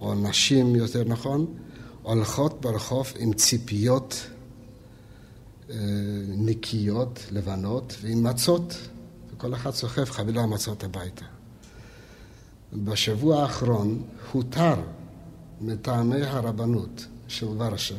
[0.00, 1.54] או נשים יותר נכון,
[2.02, 4.26] הולכות ברחוב עם ציפיות
[5.70, 5.76] אה,
[6.28, 8.74] נקיות, לבנות, ועם מצות,
[9.32, 11.24] וכל אחד סוחב חבילה מצות הביתה.
[12.72, 14.74] בשבוע האחרון הותר
[15.62, 17.94] מטעמי הרבנות של ורשה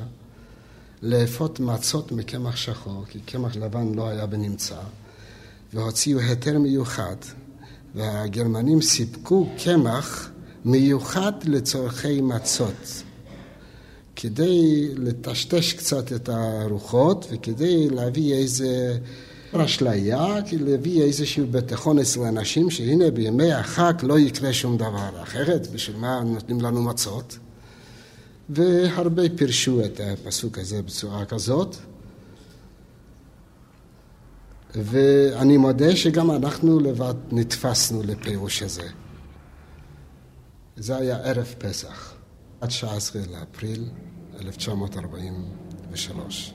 [1.01, 4.79] לאפות מצות מקמח שחור, כי קמח לבן לא היה בנמצא,
[5.73, 7.15] והוציאו היתר מיוחד,
[7.95, 10.29] והגרמנים סיפקו קמח
[10.65, 13.03] מיוחד לצורכי מצות,
[14.15, 18.97] כדי לטשטש קצת את הרוחות וכדי להביא איזה
[19.53, 25.97] אשליה, להביא איזשהו ביטחון אצל האנשים שהנה בימי החג לא יקרה שום דבר, אחרת בשביל
[25.97, 27.37] מה נותנים לנו מצות?
[28.49, 31.75] והרבה פירשו את הפסוק הזה בצורה כזאת.
[34.75, 38.87] ואני מודה שגם אנחנו לבד נתפסנו לפירוש הזה.
[40.75, 42.13] זה היה ערב פסח,
[42.61, 43.89] עד 19 לאפריל
[44.41, 46.53] 1943.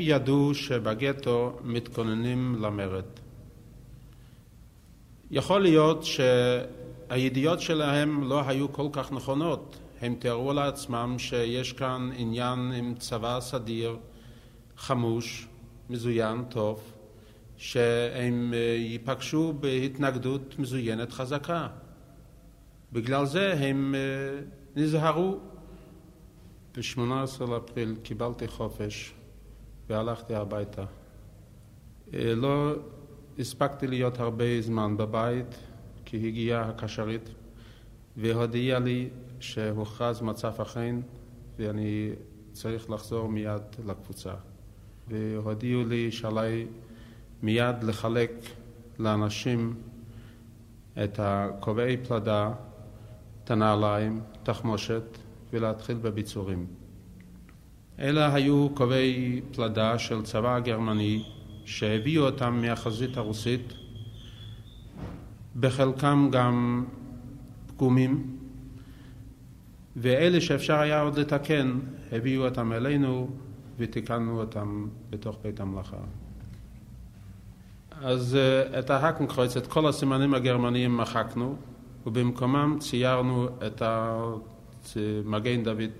[0.00, 3.04] ידעו שבגטו מתכוננים למרד.
[5.30, 9.78] יכול להיות שהידיעות שלהם לא היו כל כך נכונות.
[10.00, 13.96] הם תיארו לעצמם שיש כאן עניין עם צבא סדיר,
[14.76, 15.48] חמוש,
[15.90, 16.92] מזוין, טוב,
[17.56, 21.68] שהם ייפגשו בהתנגדות מזוינת חזקה.
[22.92, 23.94] בגלל זה הם
[24.76, 25.38] נזהרו.
[26.76, 29.12] ב-18 לאפריל קיבלתי חופש
[29.90, 30.84] והלכתי הביתה.
[32.12, 32.72] לא
[33.38, 35.58] הספקתי להיות הרבה זמן בבית,
[36.04, 37.28] כי הגיעה הקשרית
[38.16, 39.08] והודיעה לי
[39.40, 41.00] שהוכרז מצב החן
[41.58, 42.10] ואני
[42.52, 44.34] צריך לחזור מיד לקבוצה.
[45.08, 46.66] והודיעו לי שעליי
[47.42, 48.32] מיד לחלק
[48.98, 49.74] לאנשים
[51.04, 52.52] את הקובעי פלדה,
[53.44, 55.18] את הנעליים, תחמושת,
[55.52, 56.79] ולהתחיל בביצורים.
[58.00, 61.24] אלה היו קובעי פלדה של צבא הגרמני
[61.64, 63.72] שהביאו אותם מהחזית הרוסית,
[65.60, 66.84] בחלקם גם
[67.66, 68.36] פגומים,
[69.96, 71.78] ואלה שאפשר היה עוד לתקן,
[72.12, 73.30] הביאו אותם אלינו
[73.78, 75.96] ותיקנו אותם בתוך בית המלאכה.
[78.02, 81.56] אז אה, את ההקנקרויץ, את כל הסימנים הגרמניים מחקנו,
[82.06, 83.82] ובמקומם ציירנו את
[85.24, 85.90] מגן דוד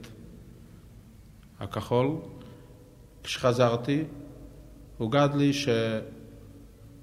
[1.61, 2.17] הכחול.
[3.23, 4.05] כשחזרתי,
[4.99, 5.53] הוגד לי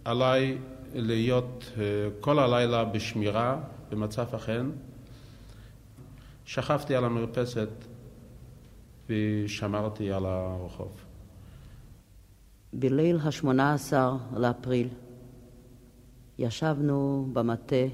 [0.04, 0.58] שעליי
[0.94, 1.84] להיות אה,
[2.20, 4.70] כל הלילה בשמירה, במצב החן.
[6.46, 7.70] שכבתי על המרפסת
[9.10, 10.92] ושמרתי על הרחוב.
[12.74, 13.94] בליל ה-18
[14.38, 14.90] לאפריל
[16.40, 17.86] ישבנו במטה,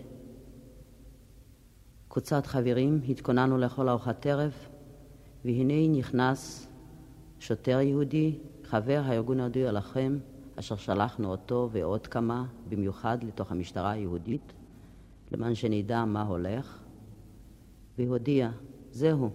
[2.08, 4.52] קבוצת חברים, התכוננו לאכול ארוחת ערב,
[5.46, 6.68] והנה נכנס
[7.40, 10.18] שוטר יהודי, חבר הארגון היהודי הלחם,
[10.56, 14.54] אשר שלחנו אותו ועוד כמה, במיוחד לתוך המשטרה היהודית,
[15.32, 16.80] למען שנדע מה הולך,
[17.98, 18.52] והודיע,
[18.92, 19.30] זהו.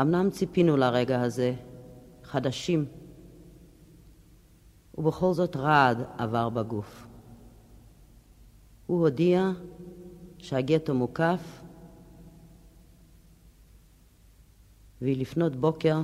[0.00, 1.54] אמנם ציפינו לרגע הזה,
[2.22, 2.84] חדשים,
[4.98, 7.06] ובכל זאת רעד עבר בגוף.
[8.86, 9.50] הוא הודיע
[10.38, 11.57] שהגטו מוקף,
[15.02, 16.00] ולפנות בוקר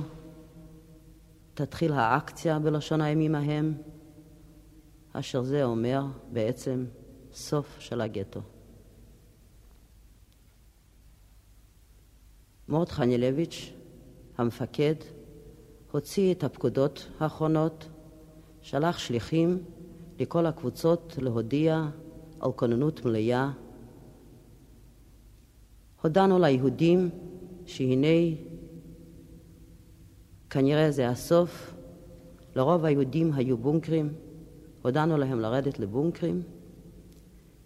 [1.53, 3.73] תתחיל האקציה בלשון הימים ההם,
[5.13, 6.85] אשר זה אומר בעצם
[7.33, 8.41] סוף של הגטו.
[12.67, 13.73] מורט חנילביץ',
[14.37, 14.95] המפקד,
[15.91, 17.87] הוציא את הפקודות האחרונות,
[18.61, 19.63] שלח שליחים
[20.19, 21.85] לכל הקבוצות להודיע
[22.39, 23.51] על כוננות מלאה.
[26.01, 27.09] הודענו ליהודים
[27.65, 28.07] שהנה
[30.55, 31.73] כנראה זה הסוף.
[32.55, 34.13] לרוב היהודים היו בונקרים,
[34.81, 36.41] הודענו להם לרדת לבונקרים,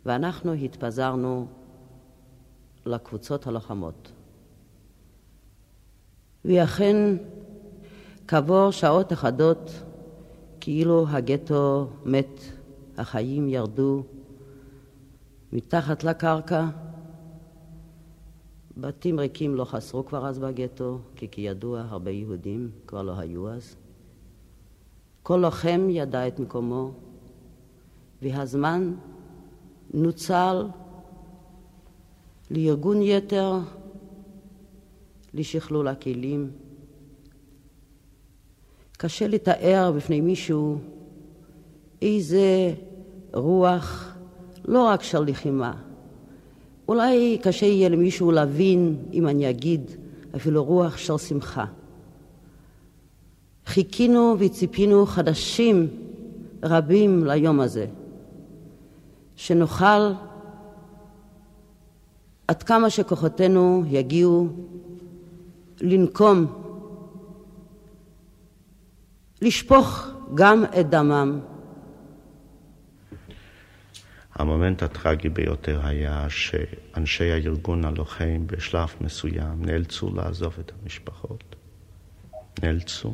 [0.06, 1.48] ואנחנו התפזרנו
[2.86, 4.12] לקבוצות הלוחמות.
[6.46, 7.18] ואכן,
[8.28, 9.72] כעבור שעות אחדות,
[10.60, 12.42] כאילו הגטו מת,
[12.98, 14.04] החיים ירדו
[15.52, 16.66] מתחת לקרקע.
[18.82, 23.76] בתים ריקים לא חסרו כבר אז בגטו, כי כידוע הרבה יהודים כבר לא היו אז.
[25.24, 26.92] כל לוחם ידע את מקומו,
[28.22, 28.94] והזמן
[29.94, 30.68] נוצל
[32.52, 33.58] לארגון יתר
[35.34, 36.52] לשכלול הכלים.
[38.98, 40.80] קשה לתאר בפני מישהו
[42.02, 42.74] איזה
[43.34, 44.16] רוח,
[44.66, 45.89] לא רק של לחימה.
[46.90, 49.92] אולי קשה יהיה למישהו להבין, אם אני אגיד,
[50.36, 51.66] אפילו רוח של שמחה.
[53.66, 55.88] חיכינו וציפינו חדשים
[56.64, 57.86] רבים ליום הזה,
[59.36, 60.14] שנוכל
[62.48, 64.48] עד כמה שכוחותינו יגיעו
[65.82, 66.46] לנקום,
[69.42, 71.40] לשפוך גם את דמם.
[74.40, 81.56] המומנט הטרגי ביותר היה שאנשי הארגון הלוחם בשלב מסוים נאלצו לעזוב את המשפחות.
[82.64, 83.14] נאלצו.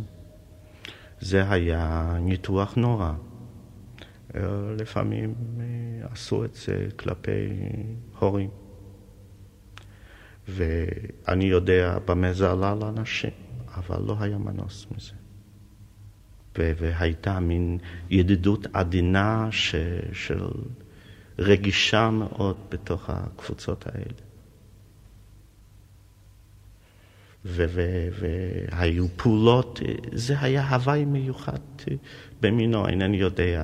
[1.19, 3.13] זה היה ניתוח נורא.
[4.77, 7.49] לפעמים אה, עשו את זה כלפי
[8.19, 8.49] הורים.
[10.47, 13.31] ואני יודע במה זה עלה לאנשים,
[13.75, 15.13] אבל לא היה מנוס מזה.
[16.57, 17.77] והייתה מין
[18.09, 19.75] ידידות עדינה ש...
[20.13, 20.47] של
[21.39, 24.25] רגישה מאוד בתוך הקבוצות האלה.
[27.45, 29.79] והיו פעולות,
[30.13, 31.59] זה היה הוואי מיוחד
[32.41, 33.63] במינו, אינני יודע,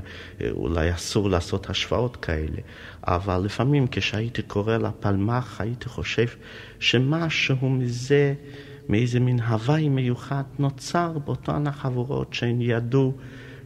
[0.51, 2.61] אולי אסור לעשות השוואות כאלה,
[3.07, 6.25] אבל לפעמים כשהייתי קורא לפלמ"ח הייתי חושב
[6.79, 8.33] שמשהו מזה,
[8.89, 13.13] מאיזה מין הוואי מיוחד נוצר באותן החבורות שהן ידעו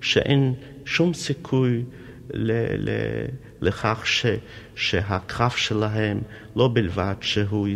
[0.02, 0.54] שאין
[0.86, 1.84] שום סיכוי
[2.34, 2.90] ל, ל,
[3.62, 4.26] לכך ש,
[4.76, 6.22] שהקרב שלהם
[6.56, 7.68] לא בלבד שהוא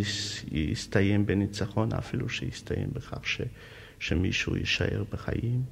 [0.51, 3.41] יסתיים בניצחון, אפילו שיסתיים בכך ש,
[3.99, 5.63] שמישהו יישאר בחיים.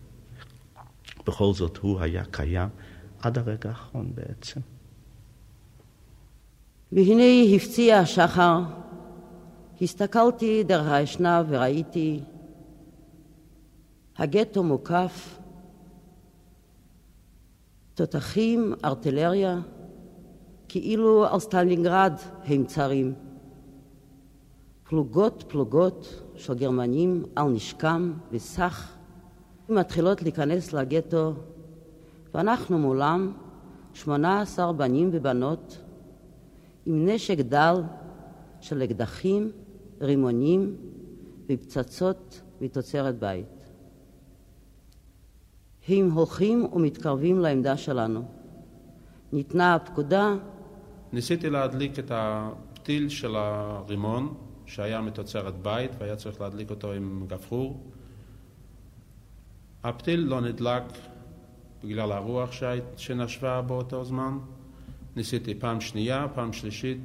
[1.28, 2.70] בכל זאת הוא היה קיים
[3.22, 4.60] עד הרגע האחרון בעצם.
[6.92, 8.60] והנה הפציע השחר,
[9.82, 12.20] הסתכלתי דרך האשנב וראיתי
[14.18, 15.37] הגטו מוקף,
[17.98, 19.60] תותחים, ארטילריה,
[20.68, 23.14] כאילו על סטלינגרד הם צרים.
[24.84, 28.96] פלוגות פלוגות של גרמנים על נשקם בסך
[29.70, 31.34] מתחילות להיכנס לגטו,
[32.34, 33.34] ואנחנו מולם,
[33.94, 35.78] שמונה עשר בנים ובנות,
[36.86, 37.84] עם נשק דל
[38.62, 39.52] של אקדחים,
[40.02, 40.76] רימונים
[41.50, 43.57] ופצצות מתוצרת בית.
[45.88, 48.24] הם הולכים ומתקרבים לעמדה שלנו.
[49.34, 50.36] ניתנה הפקודה.
[51.14, 54.34] ניסיתי להדליק את הפתיל של הרימון,
[54.66, 57.84] שהיה מתוצרת בית, והיה צריך להדליק אותו עם גפרור.
[59.84, 60.84] הפתיל לא נדלק
[61.84, 62.50] בגלל הרוח
[62.98, 64.38] שנשבה באותו זמן.
[65.16, 67.00] ניסיתי פעם שנייה, פעם שלישית,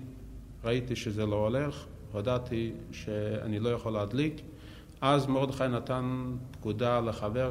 [0.65, 4.43] ראיתי שזה לא הולך, הודעתי שאני לא יכול להדליק.
[5.03, 7.51] אז מרדכי נתן פקודה לחבר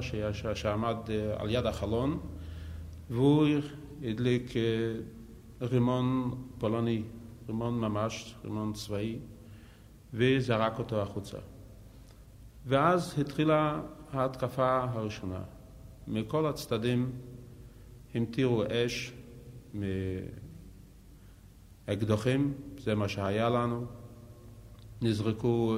[0.53, 2.19] שעמד אה, על יד החלון,
[3.09, 3.47] והוא
[4.03, 4.61] הדליק אה,
[5.61, 7.03] רימון פולני,
[7.47, 9.19] רימון ממש, רימון צבאי,
[10.13, 11.37] וזרק אותו החוצה.
[12.65, 13.81] ואז התחילה
[14.11, 15.41] ההתקפה הראשונה.
[16.07, 17.11] מכל הצדדים
[18.15, 19.13] המטירו אש
[21.87, 23.85] מאקדוחים, זה מה שהיה לנו.
[25.01, 25.77] נזרקו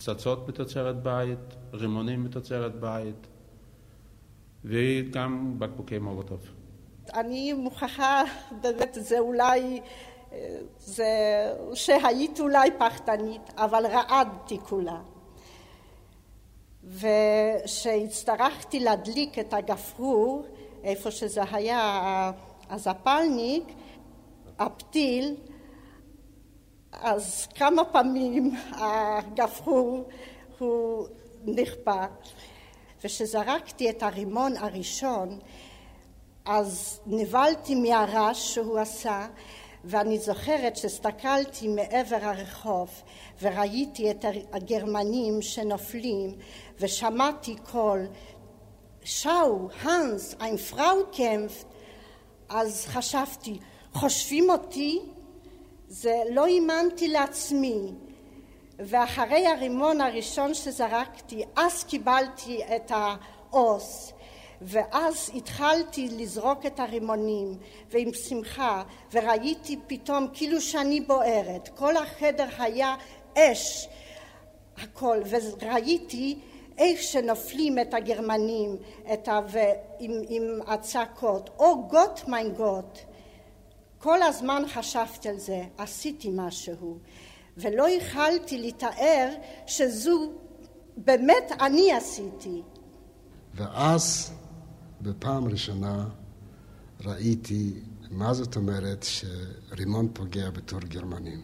[0.00, 1.38] פצצות מתוצרת בית,
[1.72, 3.26] רימונים מתוצרת בית,
[4.64, 6.40] וגם בקבוקי מולוטוב.
[7.14, 8.22] אני מוכרחה,
[8.60, 9.80] באמת, זה אולי,
[10.78, 11.06] זה
[11.74, 15.00] שהיית אולי פחדנית, אבל רעדתי כולה.
[16.84, 20.46] וכשהצטרכתי להדליק את הגפרור,
[20.84, 22.32] איפה שזה היה
[22.70, 23.64] הזפלניק,
[24.58, 25.34] הפתיל,
[26.92, 30.04] אז כמה פעמים הגפרור
[30.58, 31.06] הוא
[31.44, 32.04] נכפה.
[33.04, 35.38] וכשזרקתי את הרימון הראשון,
[36.44, 39.26] אז נבלתי מהרעש שהוא עשה,
[39.84, 43.02] ואני זוכרת שהסתכלתי מעבר הרחוב
[43.42, 46.34] וראיתי את הגרמנים שנופלים
[46.80, 48.06] ושמעתי קול
[49.04, 51.66] שאו, האנס, ein Frau kämpft,
[52.48, 53.58] אז חשבתי,
[53.92, 55.00] חושבים אותי?
[55.90, 57.92] זה לא האמנתי לעצמי.
[58.78, 64.12] ואחרי הרימון הראשון שזרקתי, אז קיבלתי את העוס.
[64.62, 67.54] ואז התחלתי לזרוק את הרימונים
[67.90, 68.82] ועם שמחה
[69.12, 72.94] וראיתי פתאום כאילו שאני בוערת כל החדר היה
[73.38, 73.88] אש
[74.78, 76.38] הכל וראיתי
[76.78, 78.76] איך שנופלים את הגרמנים
[79.12, 79.40] את ה...
[79.98, 82.98] עם, עם הצעקות או גוט מיין גוט
[84.02, 86.98] כל הזמן חשבתי על זה עשיתי משהו
[87.56, 89.28] ולא יכלתי לתאר
[89.66, 90.32] שזו
[90.96, 92.62] באמת אני עשיתי
[93.54, 94.32] ואז
[95.00, 96.08] בפעם ראשונה
[97.04, 97.72] ראיתי
[98.10, 101.42] מה זאת אומרת שרימון פוגע בתור גרמנים.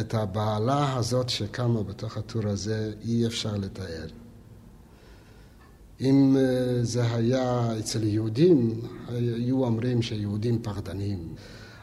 [0.00, 4.06] את הבעלה הזאת שקמה בתוך הטור הזה אי אפשר לתאר.
[6.00, 11.18] אם אה, זה היה אצל יהודים, היו אומרים שיהודים פחדנים.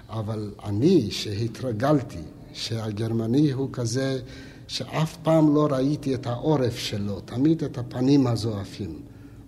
[0.09, 2.21] אבל אני, שהתרגלתי
[2.53, 4.19] שהגרמני הוא כזה
[4.67, 8.99] שאף פעם לא ראיתי את העורף שלו, תמיד את הפנים הזועפים.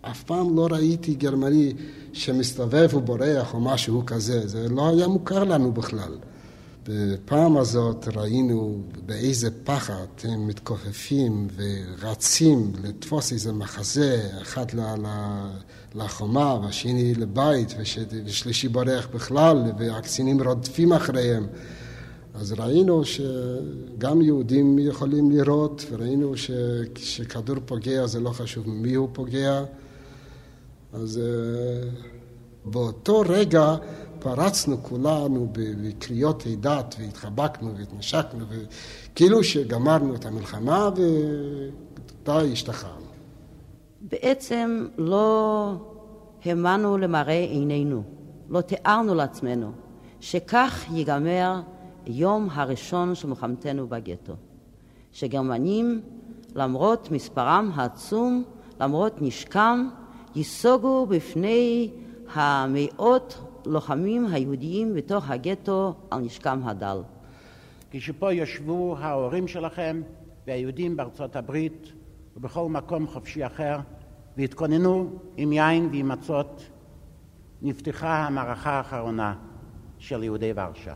[0.01, 1.74] אף פעם לא ראיתי גרמני
[2.14, 6.18] שמסתובב ובורח או משהו כזה, זה לא היה מוכר לנו בכלל.
[6.88, 14.65] בפעם הזאת ראינו באיזה פחד הם מתכופפים ורצים לתפוס איזה מחזה, אחד
[15.95, 17.75] לחומה והשני לבית
[18.25, 21.47] ושלישי בורח בכלל והקצינים רודפים אחריהם.
[22.34, 29.63] אז ראינו שגם יהודים יכולים לראות וראינו שכשכדור פוגע זה לא חשוב מי הוא פוגע
[30.93, 31.19] אז
[32.65, 33.75] באותו רגע
[34.24, 43.05] פרצנו כולנו בקריאות דת והתחבקנו והתנשקנו, וכאילו שגמרנו את המלחמה ודי השתחררנו.
[44.01, 45.76] בעצם לא
[46.45, 48.03] האמנו למראה עינינו,
[48.49, 49.71] לא תיארנו לעצמנו
[50.19, 51.61] שכך ייגמר
[52.07, 54.34] יום הראשון של מלחמתנו בגטו.
[55.11, 56.01] שגרמנים,
[56.55, 58.43] למרות מספרם העצום,
[58.82, 59.89] למרות נשקם,
[60.36, 61.89] ייסוגו בפני
[62.34, 67.01] המאות לוחמים היהודיים בתוך הגטו על נשקם הדל.
[67.91, 70.01] כשפה ישבו ההורים שלכם
[70.47, 71.91] והיהודים בארצות הברית
[72.38, 73.80] ובכל מקום חופשי אחר
[74.38, 76.70] והתכוננו עם יין ועם מצות,
[77.61, 79.36] נפתחה המערכה האחרונה
[79.97, 80.93] של יהודי ורשה.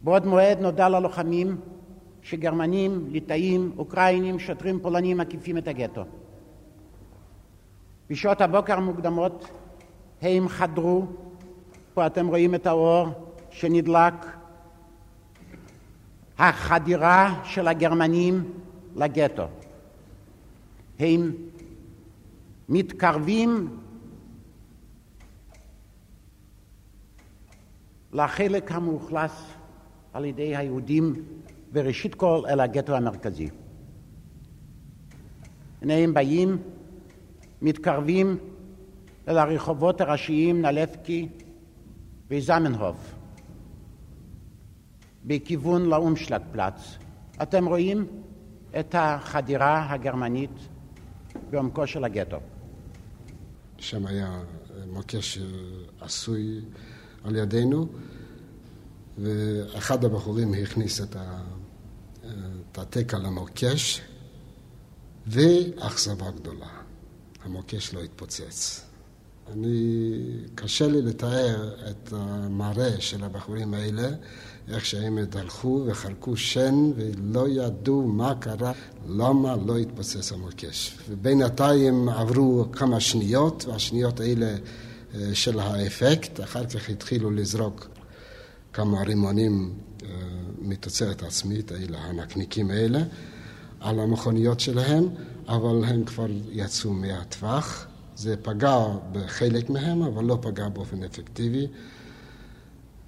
[0.00, 1.60] בעוד מועד נודע ללוחמים
[2.22, 6.04] שגרמנים, ליטאים, אוקראינים, שוטרים פולנים מקיפים את הגטו.
[8.10, 9.48] בשעות הבוקר המוקדמות
[10.22, 11.06] הם חדרו,
[11.94, 13.08] פה אתם רואים את האור
[13.50, 14.14] שנדלק,
[16.38, 18.52] החדירה של הגרמנים
[18.96, 19.46] לגטו.
[20.98, 21.32] הם
[22.68, 23.78] מתקרבים
[28.12, 29.42] לחלק המאוכלס
[30.12, 31.12] על ידי היהודים
[31.72, 33.48] וראשית כל אל הגטו המרכזי.
[35.82, 36.58] הנה הם באים,
[37.62, 38.38] מתקרבים
[39.28, 41.28] אל הרחובות הראשיים נלפקי
[42.30, 43.14] וזמנהוף
[45.24, 46.98] בכיוון לאומשלג פלאץ.
[47.42, 48.06] אתם רואים
[48.80, 50.50] את החדירה הגרמנית
[51.50, 52.36] בעומקו של הגטו.
[53.78, 54.40] שם היה
[54.86, 55.38] מוקש
[56.00, 56.60] עשוי
[57.24, 57.86] על ידינו,
[59.18, 61.16] ואחד הבחורים הכניס את
[62.78, 64.02] התקע למוקש,
[65.26, 66.68] ואכזבה גדולה.
[67.44, 68.86] המוקש לא התפוצץ.
[69.52, 70.18] אני,
[70.54, 74.08] קשה לי לתאר את המראה של הבחורים האלה,
[74.68, 78.72] איך שהם הלכו וחלקו שן ולא ידעו מה קרה,
[79.08, 80.98] למה לא התפוצץ המוקש.
[81.08, 84.56] ובינתיים עברו כמה שניות, והשניות האלה
[85.14, 87.88] אה, של האפקט, אחר כך התחילו לזרוק
[88.72, 90.08] כמה רימונים אה,
[90.58, 93.02] מתוצרת עצמית, האלה, הנקניקים האלה,
[93.80, 95.08] על המכוניות שלהם,
[95.48, 97.86] אבל הם כבר יצאו מהטווח.
[98.16, 98.78] זה פגע
[99.12, 101.66] בחלק מהם, אבל לא פגע באופן אפקטיבי,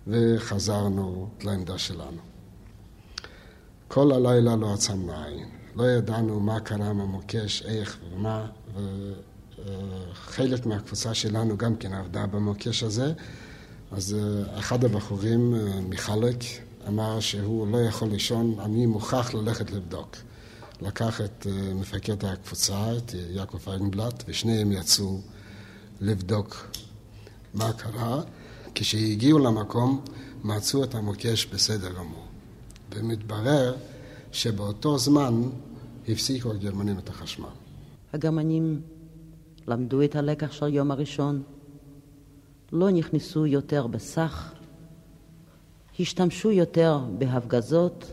[0.06, 2.20] וחזרנו לעמדה שלנו.
[3.88, 5.48] כל הלילה לא עצמנו עין.
[5.76, 8.46] לא ידענו מה קרה עם המוקש, איך ומה,
[9.64, 13.12] וחלק מהקבוצה שלנו גם כן עבדה במוקש הזה.
[13.92, 16.36] אז אה, אחד הבחורים, אה, מיכלק,
[16.88, 20.16] אמר שהוא לא יכול לישון, אני מוכרח ללכת לבדוק.
[20.80, 25.20] לקח את אה, מפקד הקבוצה, את יעקב איינבלט, ושניהם יצאו
[26.00, 26.70] לבדוק
[27.54, 28.22] מה קרה.
[28.74, 30.04] כשהגיעו למקום,
[30.44, 32.26] מצאו את המוקש בסדר גמור.
[32.90, 33.76] ומתברר
[34.32, 35.42] שבאותו זמן
[36.08, 37.48] הפסיקו הגרמנים את החשמל.
[38.12, 38.80] הגרמנים
[39.68, 41.42] למדו את הלקח של יום הראשון,
[42.72, 44.52] לא נכנסו יותר בסך,
[46.00, 48.12] השתמשו יותר בהפגזות,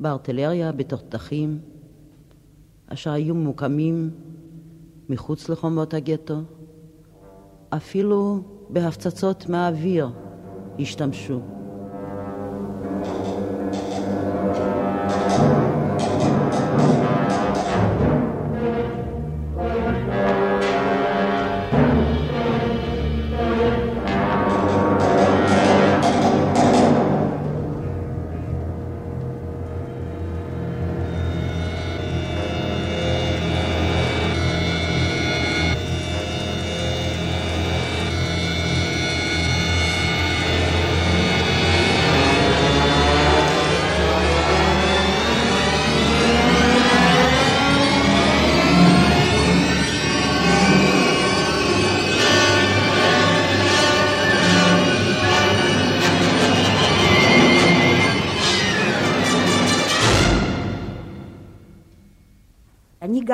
[0.00, 1.58] בארטילריה, בתותחים,
[2.86, 4.10] אשר היו ממוקמים
[5.08, 6.40] מחוץ לחומות הגטו,
[7.70, 8.40] אפילו
[8.70, 10.08] בהפצצות מהאוויר
[10.78, 11.55] השתמשו.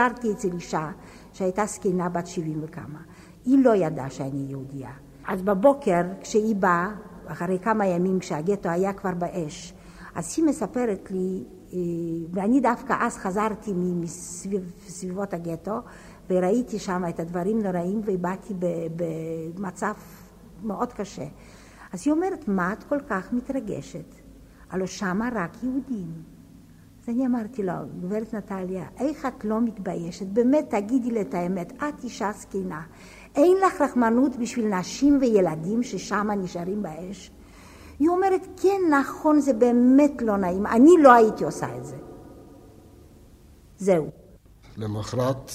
[0.03, 0.91] גרתי אצל אישה
[1.33, 2.99] שהייתה זקנה בת שבעים וכמה.
[3.45, 4.91] היא לא ידעה שאני יהודייה.
[5.29, 6.91] אז בבוקר, כשהיא באה,
[7.27, 9.75] אחרי כמה ימים כשהגטו היה כבר באש,
[10.15, 11.79] אז היא מספרת לי, אה,
[12.33, 15.79] ואני דווקא אז חזרתי מסביבות הגטו,
[16.31, 18.55] וראיתי שם את הדברים נוראים, ובאתי
[18.97, 19.93] במצב
[20.63, 21.27] מאוד קשה.
[21.93, 24.15] אז היא אומרת, מה את כל כך מתרגשת?
[24.71, 26.32] הלוא שמה רק יהודים.
[27.03, 30.27] אז אני אמרתי לו, גברת נטליה, איך את לא מתביישת?
[30.27, 32.83] באמת, תגידי לי את האמת, את אישה זקנה.
[33.35, 37.31] אין לך רחמנות בשביל נשים וילדים ששם נשארים באש?
[37.99, 41.97] היא אומרת, כן, נכון, זה באמת לא נעים, אני לא הייתי עושה את זה.
[43.79, 44.11] זהו.
[44.77, 45.51] למחרת,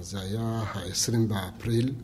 [0.00, 1.94] זה היה ה-20 באפריל,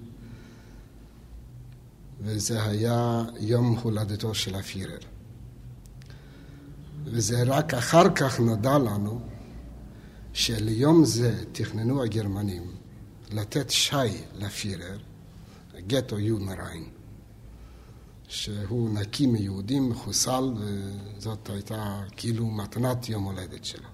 [2.20, 4.98] וזה היה יום הולדתו של הפירר.
[7.04, 9.20] וזה רק אחר כך נודע לנו
[10.32, 12.62] שליום זה תכננו הגרמנים
[13.32, 13.96] לתת שי
[14.38, 14.98] לפירר,
[15.86, 16.84] גטו יודנריין,
[18.28, 23.88] שהוא נקי מיהודים, מחוסל, וזאת הייתה כאילו מתנת יום הולדת שלו.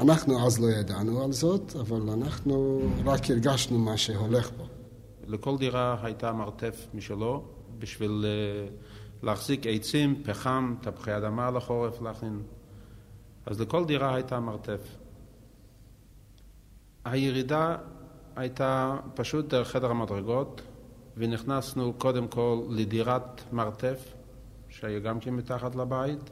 [0.00, 4.64] אנחנו אז לא ידענו על זאת, אבל אנחנו רק הרגשנו מה שהולך פה.
[5.26, 7.44] לכל דירה הייתה מרתף משלו
[7.78, 8.68] בשביל אה,
[9.24, 12.42] להחזיק עצים, פחם, תפוחי אדמה לחורף להכין.
[13.46, 14.96] אז לכל דירה הייתה מרתף.
[17.04, 17.76] הירידה
[18.36, 20.62] הייתה פשוט דרך חדר המדרגות,
[21.16, 24.14] ונכנסנו קודם כל לדירת מרתף,
[24.68, 26.30] שהיה גם כן מתחת לבית.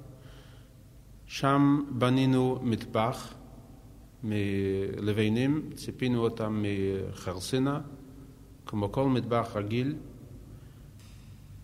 [1.26, 3.34] שם בנינו מטבח
[4.22, 7.80] מלבנים, ציפינו אותם מחרסינה,
[8.66, 9.96] כמו כל מטבח רגיל,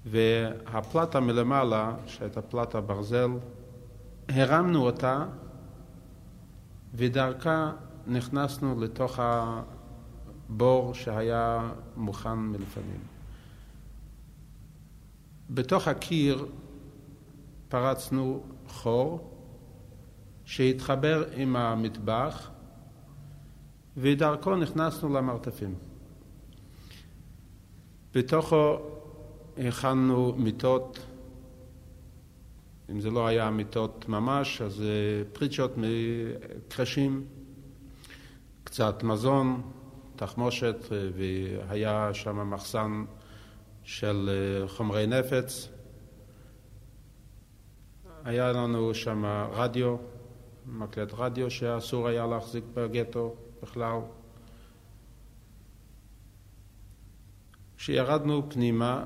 [0.07, 3.31] והפלטה מלמעלה, שהייתה פלטה ברזל,
[4.29, 5.27] הרמנו אותה
[6.95, 7.73] ודרכה
[8.07, 13.01] נכנסנו לתוך הבור שהיה מוכן מלפנים.
[15.51, 16.47] בתוך הקיר
[17.69, 19.31] פרצנו חור
[20.45, 22.51] שהתחבר עם המטבח
[23.97, 25.75] ודרכו נכנסנו למרתפים.
[28.15, 28.79] בתוכו
[29.67, 30.99] הכנו מיטות,
[32.91, 34.85] אם זה לא היה מיטות ממש, אז
[35.33, 37.27] פריצ'ות מקרשים,
[38.65, 39.63] קצת מזון,
[40.17, 43.05] תחמושת, והיה שם מחסן
[43.83, 44.31] של
[44.67, 45.69] חומרי נפץ.
[48.25, 49.97] היה לנו שם רדיו,
[50.67, 53.99] מקלט רדיו שאסור היה להחזיק בגטו בכלל.
[57.77, 59.05] כשירדנו פנימה,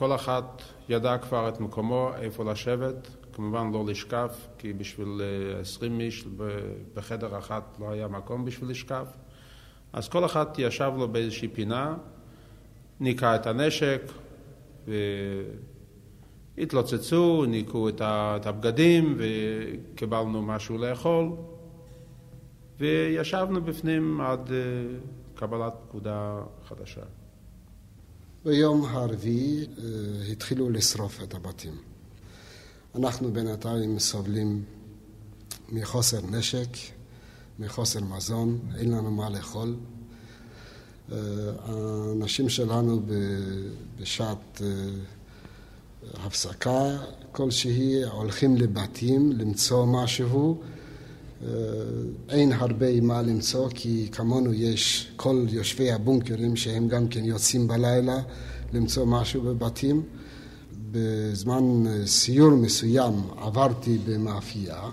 [0.00, 4.28] כל אחת ידעה כבר את מקומו, איפה לשבת, כמובן לא לשכב,
[4.58, 6.24] כי בשביל אה, עשרים איש
[6.94, 9.06] בחדר אחת לא היה מקום בשביל לשכב.
[9.92, 11.94] אז כל אחת ישב לו באיזושהי פינה,
[13.00, 14.02] ניקה את הנשק,
[16.56, 21.28] והתלוצצו, ניקו את הבגדים, וקיבלנו משהו לאכול,
[22.78, 24.56] וישבנו בפנים עד אה,
[25.34, 27.19] קבלת פקודה חדשה.
[28.44, 31.74] ביום הרביעי אה, התחילו לשרוף את הבתים.
[32.94, 34.64] אנחנו בינתיים סובלים
[35.68, 36.68] מחוסר נשק,
[37.58, 39.76] מחוסר מזון, אין לנו מה לאכול.
[41.12, 41.16] אה,
[41.64, 43.02] האנשים שלנו
[43.98, 44.66] בשעת אה,
[46.24, 46.98] הפסקה
[47.32, 50.62] כלשהי הולכים לבתים למצוא משהו
[52.28, 58.18] אין הרבה מה למצוא, כי כמונו יש כל יושבי הבונקרים שהם גם כן יוצאים בלילה
[58.72, 60.02] למצוא משהו בבתים.
[60.92, 64.90] בזמן סיור מסוים עברתי במאפייה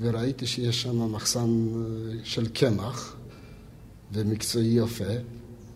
[0.00, 3.16] וראיתי שיש שם מחסן אה, של קמח
[4.12, 5.14] ומקצועי יפה,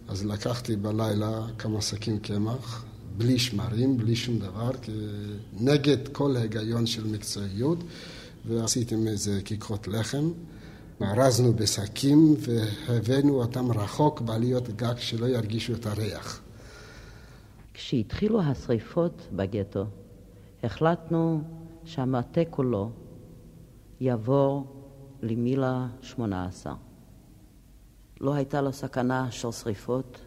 [0.09, 2.85] אז לקחתי בלילה כמה שקים קמח,
[3.17, 4.71] בלי שמרים, בלי שום דבר,
[5.61, 7.79] נגד כל ההיגיון של מקצועיות.
[8.47, 10.31] ועשיתם איזה כיכרות לחם.
[11.03, 16.41] ארזנו בשקים והבאנו אותם רחוק בעליות גג שלא ירגישו את הריח.
[17.75, 19.85] כשהתחילו השריפות בגטו,
[20.63, 21.43] החלטנו
[21.85, 22.91] שהמטה כולו
[24.01, 24.67] יעבור
[25.23, 26.75] למילה 18.
[28.21, 30.21] לא הייתה לו סכנה של שריפות,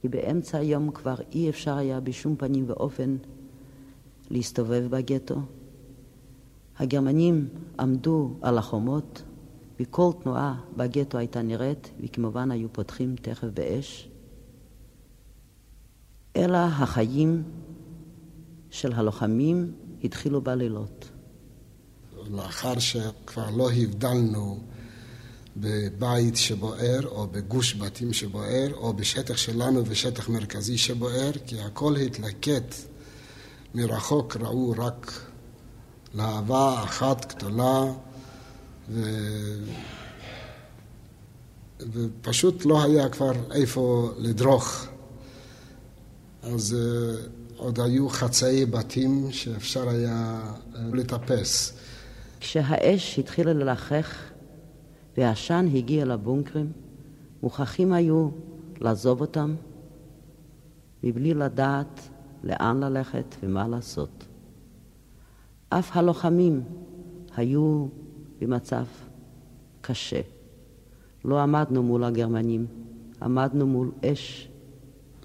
[0.00, 3.16] כי באמצע היום כבר אי אפשר היה בשום פנים ואופן
[4.30, 5.36] להסתובב בגטו.
[6.78, 7.48] הגרמנים
[7.80, 9.22] עמדו על החומות,
[9.80, 14.08] וכל תנועה בגטו הייתה נראית, וכמובן היו פותחים תכף באש.
[16.36, 17.42] אלא החיים
[18.70, 19.72] של הלוחמים
[20.04, 21.08] התחילו בלילות.
[22.30, 24.58] לאחר שכבר לא הבדלנו
[25.56, 32.74] בבית שבוער, או בגוש בתים שבוער, או בשטח שלנו ושטח מרכזי שבוער, כי הכל התלקט
[33.74, 35.25] מרחוק, ראו רק
[36.16, 37.84] להבה אחת גדולה,
[38.90, 39.00] ו...
[41.92, 44.86] ופשוט לא היה כבר איפה לדרוך.
[46.42, 50.40] אז uh, עוד היו חצאי בתים שאפשר היה
[50.72, 51.78] uh, לטפס.
[52.40, 54.16] כשהאש התחילה ללחך
[55.16, 56.72] והעשן הגיע לבונקרים,
[57.42, 58.28] מוכרחים היו
[58.80, 59.54] לעזוב אותם
[61.02, 62.00] מבלי לדעת
[62.44, 64.24] לאן ללכת ומה לעשות.
[65.68, 66.62] אף הלוחמים
[67.36, 67.86] היו
[68.40, 68.84] במצב
[69.80, 70.20] קשה.
[71.24, 72.66] לא עמדנו מול הגרמנים,
[73.22, 74.48] עמדנו מול אש.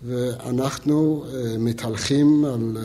[0.03, 1.29] ואנחנו uh,
[1.59, 2.79] מתהלכים על, uh,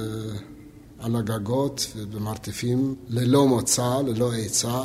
[1.05, 4.83] על הגגות ובמרתפים ללא מוצא, ללא עצה.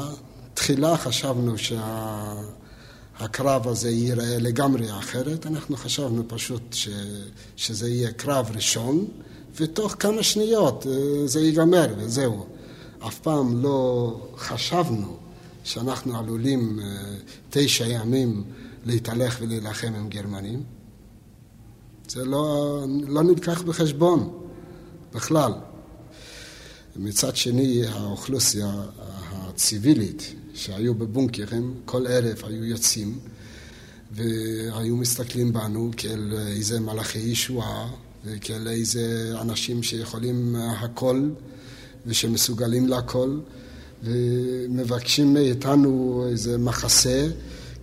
[0.54, 3.70] תחילה חשבנו שהקרב שה...
[3.70, 6.90] הזה ייראה לגמרי אחרת, אנחנו חשבנו פשוט ש...
[7.56, 9.06] שזה יהיה קרב ראשון,
[9.56, 10.88] ותוך כמה שניות uh,
[11.26, 12.46] זה ייגמר וזהו.
[13.08, 15.18] אף פעם לא חשבנו
[15.64, 16.86] שאנחנו עלולים אה,
[17.50, 18.44] תשע ימים
[18.86, 20.64] להתהלך ולהילחם עם גרמנים.
[22.08, 24.40] זה לא, לא נלקח בחשבון
[25.14, 25.54] בכלל.
[26.96, 28.84] מצד שני, האוכלוסייה
[29.32, 33.20] הציבילית שהיו בבונקרים, כל ערב היו יוצאים
[34.12, 37.90] והיו מסתכלים בנו כאל איזה מלאכי ישועה
[38.26, 41.30] וכאל איזה אנשים שיכולים הכל
[42.06, 43.40] ושמסוגלים להכל.
[44.04, 47.28] ומבקשים מאיתנו איזה מחסה,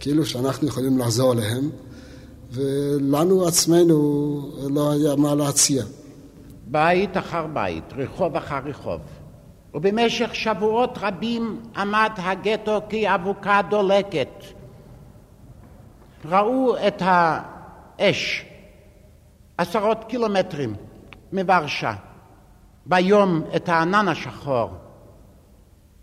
[0.00, 1.70] כאילו שאנחנו יכולים לעזור להם,
[2.52, 3.96] ולנו עצמנו
[4.70, 5.84] לא היה מה להציע.
[6.66, 9.00] בית אחר בית, רחוב אחר רחוב.
[9.74, 14.28] ובמשך שבועות רבים עמד הגטו כאבוקה דולקת.
[16.24, 18.44] ראו את האש
[19.58, 20.74] עשרות קילומטרים
[21.32, 21.92] מוורשה,
[22.88, 24.70] ביום את הענן השחור.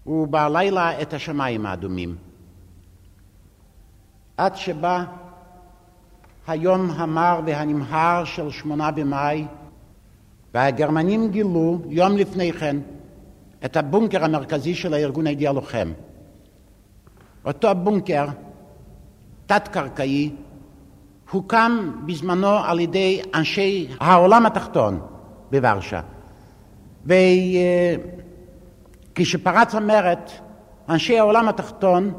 [0.07, 2.15] ובלילה את השמיים האדומים.
[4.37, 5.03] עד שבא
[6.47, 9.45] היום המר והנמהר של שמונה במאי,
[10.53, 12.77] והגרמנים גילו יום לפני כן
[13.65, 15.91] את הבונקר המרכזי של הארגון הידיע לוחם.
[17.45, 18.25] אותו בונקר,
[19.45, 20.35] תת-קרקעי,
[21.31, 24.99] הוקם בזמנו על ידי אנשי העולם התחתון
[25.51, 26.01] בוורשה.
[29.15, 30.19] כשפרץ המרד,
[30.89, 32.13] אנשי העולם התחתון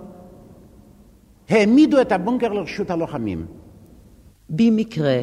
[1.48, 3.46] העמידו את הבונקר לרשות הלוחמים.
[4.50, 5.22] במקרה,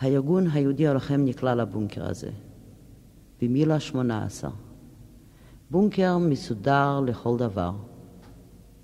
[0.00, 2.30] הארגון היהודי הלוחם נקלע לבונקר הזה,
[3.42, 4.50] במילה 18.
[5.70, 7.72] בונקר מסודר לכל דבר.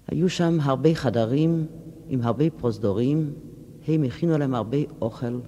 [0.09, 1.67] היו שם הרבה חדרים
[2.09, 3.33] עם הרבה פרוזדורים,
[3.89, 5.39] הם הכינו להם הרבה אוכל,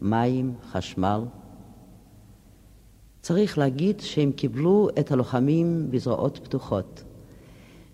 [0.00, 1.20] מים, חשמל.
[3.22, 7.04] צריך להגיד שהם קיבלו את הלוחמים בזרועות פתוחות.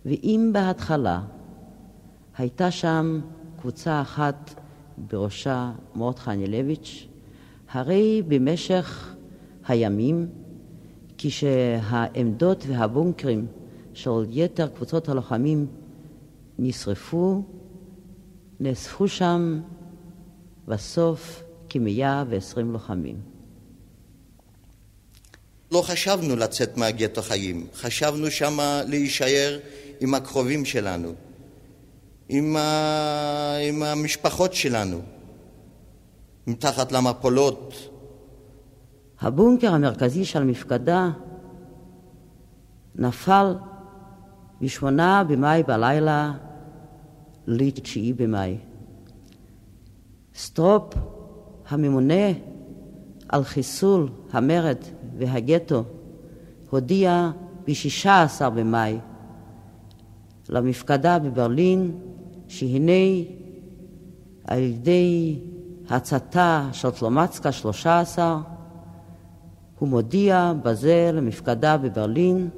[0.07, 1.22] ואם בהתחלה
[2.37, 3.20] הייתה שם
[3.61, 4.61] קבוצה אחת
[5.11, 7.07] בראשה מורדכי אנילביץ',
[7.70, 9.14] הרי במשך
[9.68, 10.29] הימים,
[11.18, 13.47] כשהעמדות והבונקרים
[13.93, 15.66] של יתר קבוצות הלוחמים
[16.59, 17.43] נשרפו,
[18.61, 19.61] נאספו שם
[20.68, 23.38] בסוף כ-120 לוחמים.
[25.73, 29.59] לא חשבנו לצאת מהגטו חיים, חשבנו שמה להישאר
[30.01, 31.12] עם הקרובים שלנו,
[32.29, 33.57] עם, ה...
[33.69, 35.01] עם המשפחות שלנו,
[36.47, 37.75] מתחת למפולות.
[39.21, 41.11] הבונקר המרכזי של המפקדה
[42.95, 43.55] נפל
[44.61, 46.33] בשמונה במאי בלילה
[47.47, 48.57] לתשיעי במאי.
[50.35, 50.95] סטרופ,
[51.69, 52.29] הממונה
[53.29, 54.76] על חיסול המרד
[55.18, 55.85] והגטו
[56.70, 57.31] הודיע
[57.66, 58.99] ב-16 במאי
[60.49, 61.99] למפקדה בברלין
[62.49, 62.93] שהנה
[64.45, 65.39] על ידי
[65.91, 68.41] הצתה של סלומצקה 13
[69.79, 72.49] הוא מודיע בזה למפקדה בברלין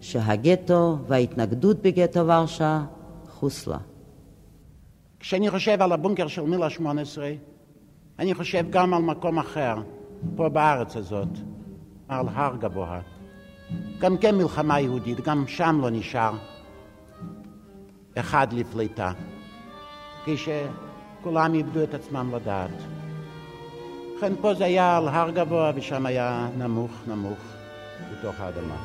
[0.00, 2.84] שהגטו וההתנגדות בגטו ורשה
[3.30, 3.78] חוסלה.
[5.20, 7.32] כשאני חושב על הבונקר של מילה 18,
[8.18, 9.74] אני חושב גם על מקום אחר,
[10.36, 11.28] פה בארץ הזאת.
[12.12, 13.00] על הר גבוה.
[13.98, 16.32] גם כן מלחמה יהודית, גם שם לא נשאר
[18.18, 19.12] אחד לפליטה,
[20.24, 22.70] כשכולם איבדו את עצמם לדעת.
[24.16, 27.38] לכן פה זה היה על הר גבוה ושם היה נמוך נמוך
[28.12, 28.76] בתוך האדמה.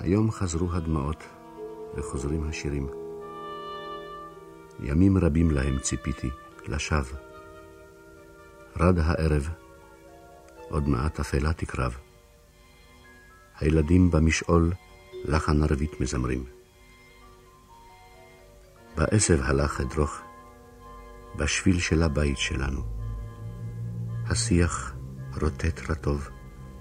[0.00, 1.33] היום חזרו הדמעות
[1.96, 2.88] וחוזרים השירים.
[4.80, 6.30] ימים רבים להם ציפיתי,
[6.66, 7.18] לשווא.
[8.76, 9.48] רד הערב,
[10.68, 11.96] עוד מעט אפלה תקרב.
[13.58, 14.72] הילדים במשעול
[15.24, 16.44] לחן ערבית מזמרים.
[18.96, 20.20] בעשב הלך אדרוך,
[21.36, 22.82] בשביל של הבית שלנו,
[24.26, 24.94] השיח
[25.40, 26.28] רוטט רטוב,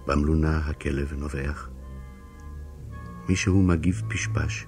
[0.07, 1.69] במלונה הכלב נובח.
[3.29, 4.67] מישהו מגיב פשפש,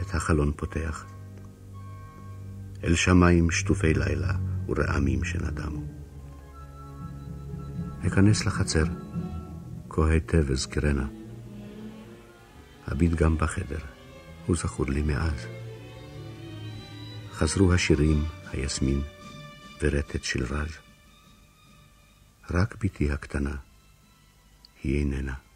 [0.00, 1.06] את החלון פותח.
[2.84, 4.32] אל שמיים שטופי לילה
[4.68, 5.82] ורעמים שנדמו.
[8.06, 8.84] אכנס לחצר,
[9.88, 11.06] כה היטב אזכרנה.
[12.92, 13.78] אביט גם בחדר,
[14.46, 15.46] הוא זכור לי מאז.
[17.32, 19.02] חזרו השירים, היסמין
[19.82, 20.70] ורטט של רז.
[22.50, 23.56] רק בתי הקטנה,
[24.82, 25.49] היא איננה.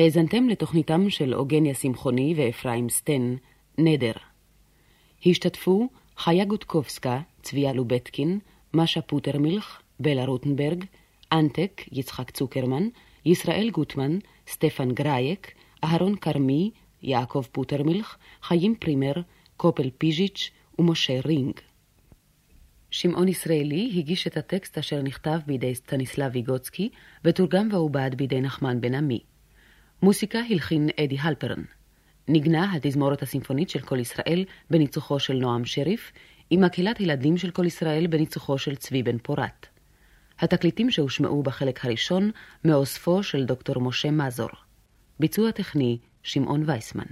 [0.00, 3.34] האזנתם לתוכניתם של אוגניה שמחוני ואפרים סטן,
[3.78, 4.12] נדר.
[5.26, 8.38] השתתפו חיה גוטקובסקה, צביה לובטקין,
[8.74, 10.84] משה פוטרמילך, בלה רוטנברג,
[11.32, 12.88] אנטק, יצחק צוקרמן,
[13.24, 14.18] ישראל גוטמן,
[14.48, 15.54] סטפן גרייק,
[15.84, 16.70] אהרון כרמי,
[17.02, 19.14] יעקב פוטרמילך, חיים פרימר,
[19.56, 21.54] קופל פיז'יץ' ומשה רינג.
[22.90, 26.90] שמעון ישראלי הגיש את הטקסט אשר נכתב בידי סטניסלב ויגוצקי
[27.24, 29.29] ותורגם ועובד בידי נחמן בן עמי.
[30.02, 31.62] מוסיקה הלחין אדי הלפרן.
[32.28, 36.12] נגנה התזמורת הסימפונית של כל ישראל בניצוחו של נועם שריף,
[36.50, 39.66] עם מקהלת ילדים של כל ישראל בניצוחו של צבי בן פורת.
[40.38, 42.30] התקליטים שהושמעו בחלק הראשון
[42.64, 44.50] מאוספו של דוקטור משה מזור.
[45.20, 47.06] ביצוע טכני שמעון וייסמן.